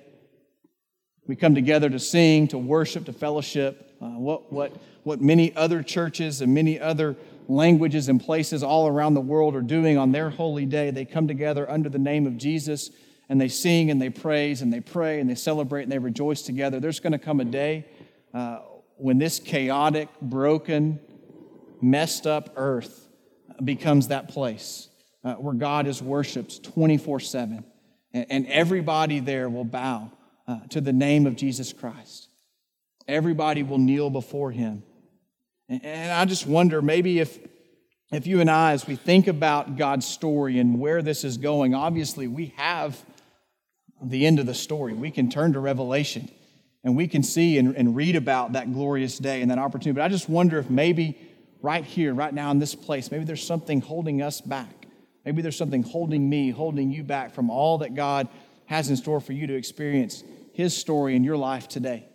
we 1.27 1.35
come 1.35 1.53
together 1.53 1.91
to 1.91 1.99
sing, 1.99 2.47
to 2.47 2.57
worship, 2.57 3.05
to 3.05 3.13
fellowship, 3.13 3.95
uh, 4.01 4.07
what, 4.07 4.51
what 4.51 4.73
what 5.03 5.21
many 5.21 5.55
other 5.55 5.83
churches 5.83 6.41
and 6.41 6.55
many 6.55 6.79
other 6.79 7.15
languages 7.47 8.09
and 8.09 8.19
places 8.19 8.63
all 8.63 8.87
around 8.87 9.13
the 9.13 9.21
world 9.21 9.55
are 9.55 9.61
doing 9.61 9.99
on 9.99 10.11
their 10.11 10.31
holy 10.31 10.65
day. 10.65 10.89
They 10.89 11.05
come 11.05 11.27
together 11.27 11.69
under 11.69 11.89
the 11.89 11.99
name 11.99 12.25
of 12.25 12.35
Jesus 12.35 12.89
and 13.29 13.39
they 13.39 13.47
sing 13.47 13.91
and 13.91 14.01
they 14.01 14.09
praise 14.09 14.63
and 14.63 14.73
they 14.73 14.79
pray 14.79 15.19
and 15.19 15.29
they 15.29 15.35
celebrate 15.35 15.83
and 15.83 15.91
they 15.91 15.99
rejoice 15.99 16.41
together. 16.41 16.79
There's 16.79 16.99
going 16.99 17.13
to 17.13 17.19
come 17.19 17.39
a 17.39 17.45
day 17.45 17.85
uh, 18.33 18.59
when 18.97 19.17
this 19.17 19.39
chaotic, 19.39 20.09
broken, 20.21 20.99
messed 21.81 22.27
up 22.27 22.51
earth 22.55 23.07
becomes 23.63 24.07
that 24.09 24.29
place 24.29 24.89
uh, 25.23 25.33
where 25.35 25.53
God 25.53 25.87
is 25.87 26.01
worshiped 26.01 26.63
24 26.63 27.19
7. 27.19 27.63
And 28.13 28.45
everybody 28.47 29.21
there 29.21 29.49
will 29.49 29.63
bow 29.63 30.11
uh, 30.45 30.59
to 30.71 30.81
the 30.81 30.91
name 30.91 31.25
of 31.25 31.37
Jesus 31.37 31.71
Christ. 31.71 32.27
Everybody 33.07 33.63
will 33.63 33.77
kneel 33.77 34.09
before 34.09 34.51
him. 34.51 34.83
And 35.69 36.11
I 36.11 36.25
just 36.25 36.45
wonder 36.45 36.81
maybe 36.81 37.19
if, 37.19 37.39
if 38.11 38.27
you 38.27 38.41
and 38.41 38.51
I, 38.51 38.73
as 38.73 38.85
we 38.85 38.97
think 38.97 39.27
about 39.27 39.77
God's 39.77 40.05
story 40.05 40.59
and 40.59 40.77
where 40.77 41.01
this 41.01 41.23
is 41.23 41.37
going, 41.37 41.73
obviously 41.73 42.27
we 42.27 42.53
have 42.57 43.01
the 44.03 44.25
end 44.25 44.39
of 44.39 44.45
the 44.45 44.53
story. 44.53 44.93
We 44.93 45.11
can 45.11 45.29
turn 45.29 45.53
to 45.53 45.61
Revelation 45.61 46.29
and 46.83 46.97
we 46.97 47.07
can 47.07 47.23
see 47.23 47.57
and, 47.57 47.75
and 47.77 47.95
read 47.95 48.17
about 48.17 48.53
that 48.53 48.73
glorious 48.73 49.17
day 49.17 49.41
and 49.41 49.51
that 49.51 49.59
opportunity. 49.59 49.95
But 49.97 50.03
I 50.03 50.09
just 50.09 50.27
wonder 50.27 50.59
if 50.59 50.69
maybe 50.69 51.17
right 51.61 51.83
here, 51.83 52.13
right 52.13 52.33
now 52.33 52.51
in 52.51 52.59
this 52.59 52.75
place, 52.75 53.11
maybe 53.11 53.23
there's 53.23 53.45
something 53.45 53.81
holding 53.81 54.21
us 54.21 54.41
back. 54.41 54.87
Maybe 55.25 55.41
there's 55.41 55.57
something 55.57 55.83
holding 55.83 56.29
me, 56.29 56.49
holding 56.49 56.91
you 56.91 57.03
back 57.03 57.33
from 57.33 57.49
all 57.49 57.79
that 57.79 57.95
God 57.95 58.27
has 58.65 58.89
in 58.89 58.97
store 58.97 59.19
for 59.19 59.33
you 59.33 59.47
to 59.47 59.55
experience 59.55 60.23
His 60.53 60.75
story 60.75 61.15
in 61.15 61.23
your 61.23 61.37
life 61.37 61.67
today. 61.67 62.07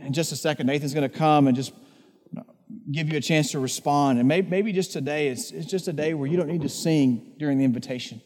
In 0.00 0.12
just 0.12 0.32
a 0.32 0.36
second, 0.36 0.66
Nathan's 0.66 0.94
going 0.94 1.08
to 1.08 1.16
come 1.16 1.46
and 1.46 1.56
just 1.56 1.72
give 2.90 3.10
you 3.10 3.18
a 3.18 3.20
chance 3.20 3.52
to 3.52 3.60
respond. 3.60 4.18
And 4.18 4.26
maybe, 4.26 4.48
maybe 4.48 4.72
just 4.72 4.92
today, 4.92 5.28
it's, 5.28 5.50
it's 5.50 5.66
just 5.66 5.86
a 5.86 5.92
day 5.92 6.14
where 6.14 6.28
you 6.28 6.36
don't 6.36 6.48
need 6.48 6.62
to 6.62 6.68
sing 6.68 7.34
during 7.38 7.58
the 7.58 7.64
invitation. 7.64 8.20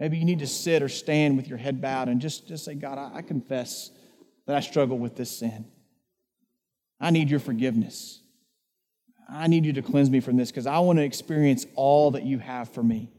Maybe 0.00 0.18
you 0.18 0.24
need 0.24 0.38
to 0.40 0.46
sit 0.46 0.82
or 0.82 0.88
stand 0.88 1.36
with 1.36 1.48
your 1.48 1.58
head 1.58 1.80
bowed 1.80 2.08
and 2.08 2.20
just, 2.20 2.48
just 2.48 2.64
say, 2.64 2.74
God, 2.74 2.98
I, 2.98 3.18
I 3.18 3.22
confess 3.22 3.90
that 4.46 4.56
I 4.56 4.60
struggle 4.60 4.98
with 4.98 5.16
this 5.16 5.38
sin. 5.38 5.66
I 7.00 7.10
need 7.10 7.30
your 7.30 7.40
forgiveness. 7.40 8.22
I 9.28 9.48
need 9.48 9.64
you 9.64 9.72
to 9.74 9.82
cleanse 9.82 10.10
me 10.10 10.20
from 10.20 10.36
this 10.36 10.50
because 10.50 10.66
I 10.66 10.78
want 10.78 10.98
to 10.98 11.04
experience 11.04 11.66
all 11.74 12.12
that 12.12 12.24
you 12.24 12.38
have 12.38 12.68
for 12.70 12.82
me. 12.82 13.10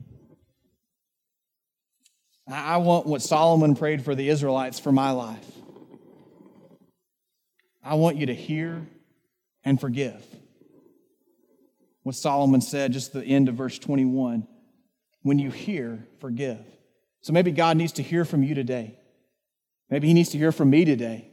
I 2.49 2.77
want 2.77 3.05
what 3.05 3.21
Solomon 3.21 3.75
prayed 3.75 4.05
for 4.05 4.15
the 4.15 4.29
Israelites 4.29 4.79
for 4.79 4.91
my 4.91 5.11
life. 5.11 5.45
I 7.83 7.95
want 7.95 8.17
you 8.17 8.27
to 8.27 8.35
hear 8.35 8.87
and 9.65 9.79
forgive. 9.79 10.23
What 12.03 12.15
Solomon 12.15 12.61
said, 12.61 12.93
just 12.93 13.11
the 13.11 13.23
end 13.23 13.49
of 13.49 13.55
verse 13.55 13.77
21 13.77 14.47
when 15.23 15.39
you 15.39 15.51
hear, 15.51 16.07
forgive. 16.21 16.59
So 17.21 17.33
maybe 17.33 17.51
God 17.51 17.75
needs 17.75 17.93
to 17.93 18.03
hear 18.03 18.23
from 18.23 18.43
you 18.43 18.55
today. 18.55 18.97
Maybe 19.89 20.07
He 20.07 20.13
needs 20.13 20.29
to 20.29 20.37
hear 20.37 20.53
from 20.53 20.69
me 20.69 20.85
today. 20.85 21.29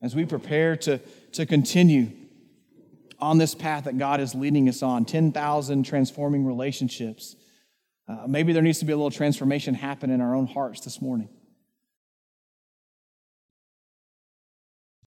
As 0.00 0.14
we 0.14 0.24
prepare 0.24 0.76
to, 0.76 0.98
to 1.32 1.46
continue 1.46 2.10
on 3.20 3.38
this 3.38 3.54
path 3.54 3.84
that 3.84 3.98
God 3.98 4.20
is 4.20 4.34
leading 4.34 4.68
us 4.68 4.82
on 4.82 5.04
10,000 5.04 5.82
transforming 5.82 6.46
relationships. 6.46 7.36
Uh, 8.08 8.26
maybe 8.26 8.52
there 8.52 8.62
needs 8.62 8.78
to 8.78 8.84
be 8.84 8.92
a 8.92 8.96
little 8.96 9.10
transformation 9.10 9.74
happen 9.74 10.10
in 10.10 10.20
our 10.20 10.34
own 10.34 10.46
hearts 10.46 10.80
this 10.80 11.02
morning. 11.02 11.28